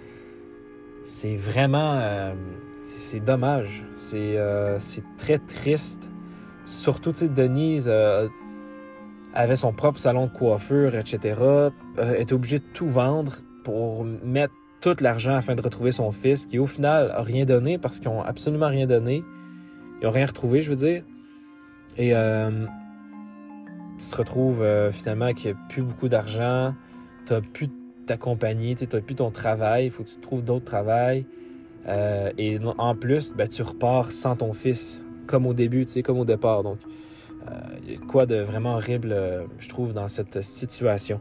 c'est 1.05 1.35
vraiment, 1.35 1.93
euh, 1.95 2.33
c'est 2.77 3.23
dommage. 3.23 3.83
C'est 3.95 4.37
euh, 4.37 4.79
c'est 4.79 5.03
très 5.17 5.39
triste. 5.39 6.09
Surtout, 6.65 7.11
tu 7.13 7.19
sais, 7.19 7.29
Denise 7.29 7.91
avait 9.33 9.55
son 9.55 9.73
propre 9.73 9.97
salon 9.97 10.25
de 10.25 10.29
coiffure, 10.29 10.95
etc. 10.95 11.41
était 12.17 12.33
obligée 12.33 12.59
de 12.59 12.65
tout 12.73 12.87
vendre 12.87 13.33
pour 13.63 14.05
mettre 14.05 14.53
tout 14.81 14.95
l'argent 15.01 15.35
afin 15.35 15.55
de 15.55 15.61
retrouver 15.61 15.91
son 15.91 16.11
fils, 16.11 16.45
qui 16.45 16.59
au 16.59 16.65
final 16.65 17.11
a 17.11 17.23
rien 17.23 17.45
donné 17.45 17.77
parce 17.77 17.99
qu'ils 17.99 18.09
ont 18.09 18.21
absolument 18.21 18.67
rien 18.67 18.85
donné. 18.85 19.23
Ils 20.01 20.07
ont 20.07 20.11
rien 20.11 20.25
retrouvé, 20.25 20.61
je 20.61 20.69
veux 20.69 20.75
dire. 20.75 21.03
Et 21.97 22.13
euh, 22.13 22.65
tu 23.97 24.05
te 24.05 24.15
retrouves 24.15 24.61
euh, 24.61 24.91
finalement 24.91 25.33
qu'il 25.33 25.51
a 25.51 25.53
plus 25.69 25.81
beaucoup 25.81 26.07
d'argent, 26.07 26.73
tu 27.25 27.33
n'as 27.33 27.41
plus 27.41 27.67
ta 28.05 28.17
compagnie, 28.17 28.75
tu 28.75 28.85
n'as 28.91 29.01
plus 29.01 29.15
ton 29.15 29.31
travail, 29.31 29.85
il 29.85 29.91
faut 29.91 30.03
que 30.03 30.09
tu 30.09 30.19
trouves 30.19 30.43
d'autres 30.43 30.65
travails. 30.65 31.25
Euh, 31.87 32.31
et 32.37 32.59
en 32.77 32.95
plus, 32.95 33.33
ben, 33.33 33.47
tu 33.47 33.61
repars 33.61 34.11
sans 34.11 34.35
ton 34.35 34.53
fils, 34.53 35.03
comme 35.27 35.45
au 35.45 35.53
début, 35.53 35.85
tu 35.85 35.93
sais, 35.93 36.03
comme 36.03 36.19
au 36.19 36.25
départ. 36.25 36.63
Donc, 36.63 36.79
euh, 37.47 37.53
il 37.83 37.93
y 37.93 37.95
a 37.95 37.99
quoi 37.99 38.25
de 38.25 38.35
vraiment 38.35 38.75
horrible, 38.75 39.11
euh, 39.11 39.45
je 39.59 39.69
trouve, 39.69 39.93
dans 39.93 40.07
cette 40.07 40.41
situation. 40.41 41.19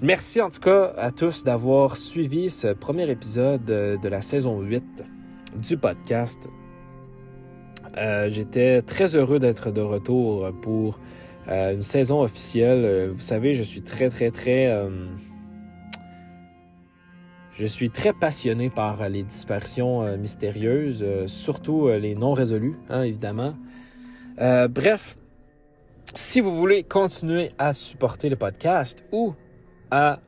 Merci 0.00 0.40
en 0.40 0.50
tout 0.50 0.60
cas 0.60 0.92
à 0.96 1.12
tous 1.12 1.44
d'avoir 1.44 1.96
suivi 1.96 2.50
ce 2.50 2.68
premier 2.72 3.08
épisode 3.08 3.70
euh, 3.70 3.96
de 3.96 4.08
la 4.08 4.20
saison 4.20 4.60
8 4.60 5.04
du 5.56 5.76
podcast. 5.76 6.48
Euh, 7.96 8.28
J'étais 8.30 8.82
très 8.82 9.16
heureux 9.16 9.38
d'être 9.38 9.70
de 9.70 9.80
retour 9.80 10.50
pour 10.62 10.98
euh, 11.48 11.74
une 11.74 11.82
saison 11.82 12.22
officielle. 12.22 12.84
Euh, 12.84 13.10
Vous 13.12 13.20
savez, 13.20 13.54
je 13.54 13.62
suis 13.62 13.82
très, 13.82 14.08
très, 14.08 14.30
très... 14.30 14.74
je 17.54 17.66
suis 17.66 17.90
très 17.90 18.12
passionné 18.12 18.70
par 18.70 19.08
les 19.08 19.22
dispersions 19.22 20.02
euh, 20.02 20.16
mystérieuses, 20.16 21.04
surtout 21.26 21.88
les 21.88 22.14
non 22.14 22.32
résolues, 22.32 22.76
hein, 22.88 23.02
évidemment. 23.02 23.54
Bref, 24.38 25.16
si 26.14 26.40
vous 26.40 26.56
voulez 26.56 26.82
continuer 26.82 27.52
à 27.58 27.72
supporter 27.72 28.28
le 28.28 28.36
podcast 28.36 29.04
ou 29.12 29.34
à 29.90 30.20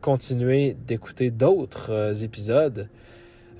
continuer 0.00 0.76
d'écouter 0.86 1.30
d'autres 1.30 2.24
épisodes 2.24 2.88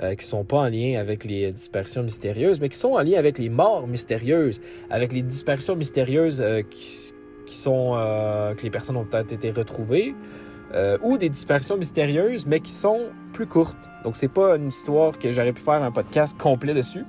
euh, 0.02 0.14
qui 0.14 0.26
sont 0.26 0.44
pas 0.44 0.58
en 0.58 0.68
lien 0.68 0.98
avec 0.98 1.24
les 1.24 1.50
dispersions 1.52 2.02
mystérieuses, 2.02 2.60
mais 2.60 2.68
qui 2.68 2.78
sont 2.78 2.92
en 2.92 3.02
lien 3.02 3.18
avec 3.18 3.38
les 3.38 3.48
morts 3.48 3.86
mystérieuses, 3.86 4.60
avec 4.90 5.12
les 5.12 5.22
dispersions 5.22 5.76
mystérieuses 5.76 6.40
euh, 6.40 6.62
qui, 6.62 7.12
qui 7.46 7.56
sont 7.56 7.92
euh, 7.94 8.54
que 8.54 8.62
les 8.62 8.70
personnes 8.70 8.96
ont 8.96 9.04
peut-être 9.04 9.32
été 9.32 9.50
retrouvées, 9.50 10.14
euh, 10.74 10.98
ou 11.02 11.18
des 11.18 11.28
dispersions 11.28 11.76
mystérieuses, 11.76 12.46
mais 12.46 12.60
qui 12.60 12.72
sont 12.72 13.10
plus 13.32 13.46
courtes. 13.46 13.88
Donc 14.04 14.16
c'est 14.16 14.32
pas 14.32 14.56
une 14.56 14.68
histoire 14.68 15.18
que 15.18 15.30
j'aurais 15.30 15.52
pu 15.52 15.62
faire 15.62 15.82
un 15.82 15.92
podcast 15.92 16.36
complet 16.38 16.74
dessus. 16.74 17.04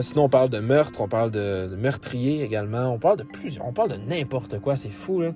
Sinon, 0.00 0.24
on 0.24 0.28
parle 0.28 0.50
de 0.50 0.58
meurtre, 0.58 1.00
on 1.00 1.06
parle 1.06 1.30
de, 1.30 1.68
de 1.70 1.76
meurtrier 1.76 2.42
également, 2.42 2.92
on 2.92 2.98
parle 2.98 3.18
de 3.18 3.22
plusieurs, 3.22 3.64
on 3.68 3.72
parle 3.72 3.90
de 3.90 3.98
n'importe 4.08 4.58
quoi, 4.58 4.74
c'est 4.74 4.90
fou 4.90 5.20
là. 5.20 5.32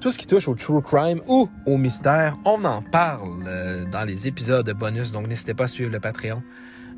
Tout 0.00 0.12
ce 0.12 0.18
qui 0.18 0.26
touche 0.26 0.46
au 0.48 0.54
true 0.54 0.80
crime 0.80 1.20
ou 1.26 1.48
au 1.66 1.76
mystère, 1.76 2.36
on 2.44 2.64
en 2.64 2.82
parle 2.82 3.44
euh, 3.46 3.84
dans 3.84 4.04
les 4.04 4.28
épisodes 4.28 4.70
bonus, 4.70 5.10
donc 5.10 5.26
n'hésitez 5.26 5.54
pas 5.54 5.64
à 5.64 5.68
suivre 5.68 5.90
le 5.90 5.98
Patreon. 5.98 6.42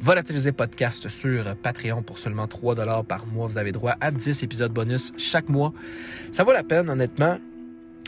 Volatiliser 0.01 0.53
podcast 0.53 1.09
sur 1.09 1.57
Patreon 1.57 2.03
pour 2.03 2.19
seulement 2.19 2.47
3 2.47 2.75
dollars 2.75 3.05
par 3.05 3.27
mois. 3.27 3.47
Vous 3.47 3.59
avez 3.59 3.73
droit 3.73 3.97
à 4.01 4.11
10 4.11 4.43
épisodes 4.43 4.73
bonus 4.73 5.13
chaque 5.19 5.49
mois. 5.49 5.73
Ça 6.33 6.43
vaut 6.43 6.53
la 6.53 6.63
peine, 6.63 6.89
honnêtement, 6.89 7.39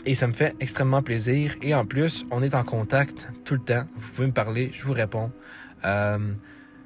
et 0.05 0.15
ça 0.15 0.27
me 0.27 0.33
fait 0.33 0.55
extrêmement 0.59 1.03
plaisir. 1.03 1.55
Et 1.61 1.75
en 1.75 1.85
plus, 1.85 2.25
on 2.31 2.41
est 2.41 2.55
en 2.55 2.63
contact 2.63 3.29
tout 3.45 3.53
le 3.55 3.61
temps. 3.61 3.83
Vous 3.95 4.11
pouvez 4.13 4.27
me 4.27 4.33
parler, 4.33 4.71
je 4.73 4.83
vous 4.85 4.93
réponds. 4.93 5.31
Euh, 5.85 6.17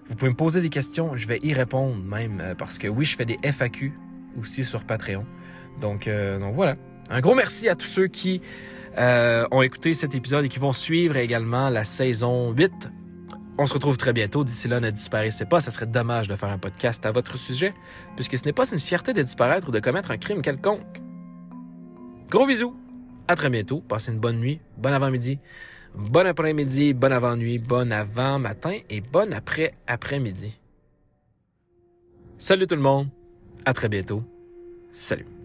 vous 0.08 0.16
pouvez 0.16 0.32
me 0.32 0.36
poser 0.36 0.62
des 0.62 0.70
questions, 0.70 1.16
je 1.16 1.28
vais 1.28 1.40
y 1.42 1.54
répondre 1.54 1.96
même, 2.04 2.40
euh, 2.42 2.56
parce 2.56 2.78
que 2.78 2.88
oui, 2.88 3.06
je 3.06 3.16
fais 3.16 3.26
des 3.26 3.38
FAQ 3.44 3.94
aussi 4.42 4.64
sur 4.64 4.84
Patreon. 4.84 5.26
Donc, 5.82 6.10
donc 6.10 6.56
voilà. 6.56 6.76
Un 7.10 7.22
gros 7.22 7.36
merci 7.36 7.70
à 7.70 7.76
tous 7.76 7.88
ceux 7.88 8.08
qui 8.08 8.42
euh, 8.98 9.46
ont 9.52 9.62
écouté 9.62 9.94
cet 9.94 10.14
épisode 10.14 10.46
et 10.46 10.50
qui 10.50 10.60
vont 10.60 10.74
suivre 10.74 11.16
également 11.16 11.70
la 11.70 11.84
saison 11.84 12.52
8. 12.52 12.90
On 13.58 13.66
se 13.66 13.74
retrouve 13.74 13.98
très 13.98 14.14
bientôt. 14.14 14.44
D'ici 14.44 14.68
là, 14.68 14.80
ne 14.80 14.92
disparaissez 14.92 15.46
pas. 15.46 15.62
Ça 15.62 15.72
serait 15.72 15.86
dommage 15.86 16.28
de 16.28 16.36
faire 16.36 16.50
un 16.50 16.58
podcast 16.58 17.06
à 17.06 17.12
votre 17.12 17.38
sujet, 17.38 17.74
puisque 18.16 18.38
ce 18.38 18.46
n'est 18.46 18.54
pas 18.54 18.70
une 18.72 18.80
fierté 18.80 19.14
de 19.14 19.22
disparaître 19.22 19.70
ou 19.70 19.72
de 19.72 19.80
commettre 19.80 20.12
un 20.12 20.18
crime 20.18 20.42
quelconque. 20.42 21.02
Gros 22.30 22.46
bisous. 22.46 22.76
À 23.28 23.36
très 23.36 23.50
bientôt. 23.50 23.82
Passez 23.82 24.12
une 24.12 24.20
bonne 24.20 24.40
nuit, 24.40 24.60
bon 24.78 24.94
avant-midi, 24.94 25.40
bon 25.96 26.26
après-midi, 26.26 26.94
bon 26.94 27.12
avant-nuit, 27.12 27.60
bon 27.60 27.92
avant-matin 27.92 28.78
et 28.90 29.02
bon 29.02 29.34
après-après-midi. 29.34 30.60
Salut 32.38 32.68
tout 32.68 32.76
le 32.76 32.82
monde. 32.82 33.10
À 33.66 33.74
très 33.74 33.90
bientôt. 33.90 34.24
Salut. 34.94 35.37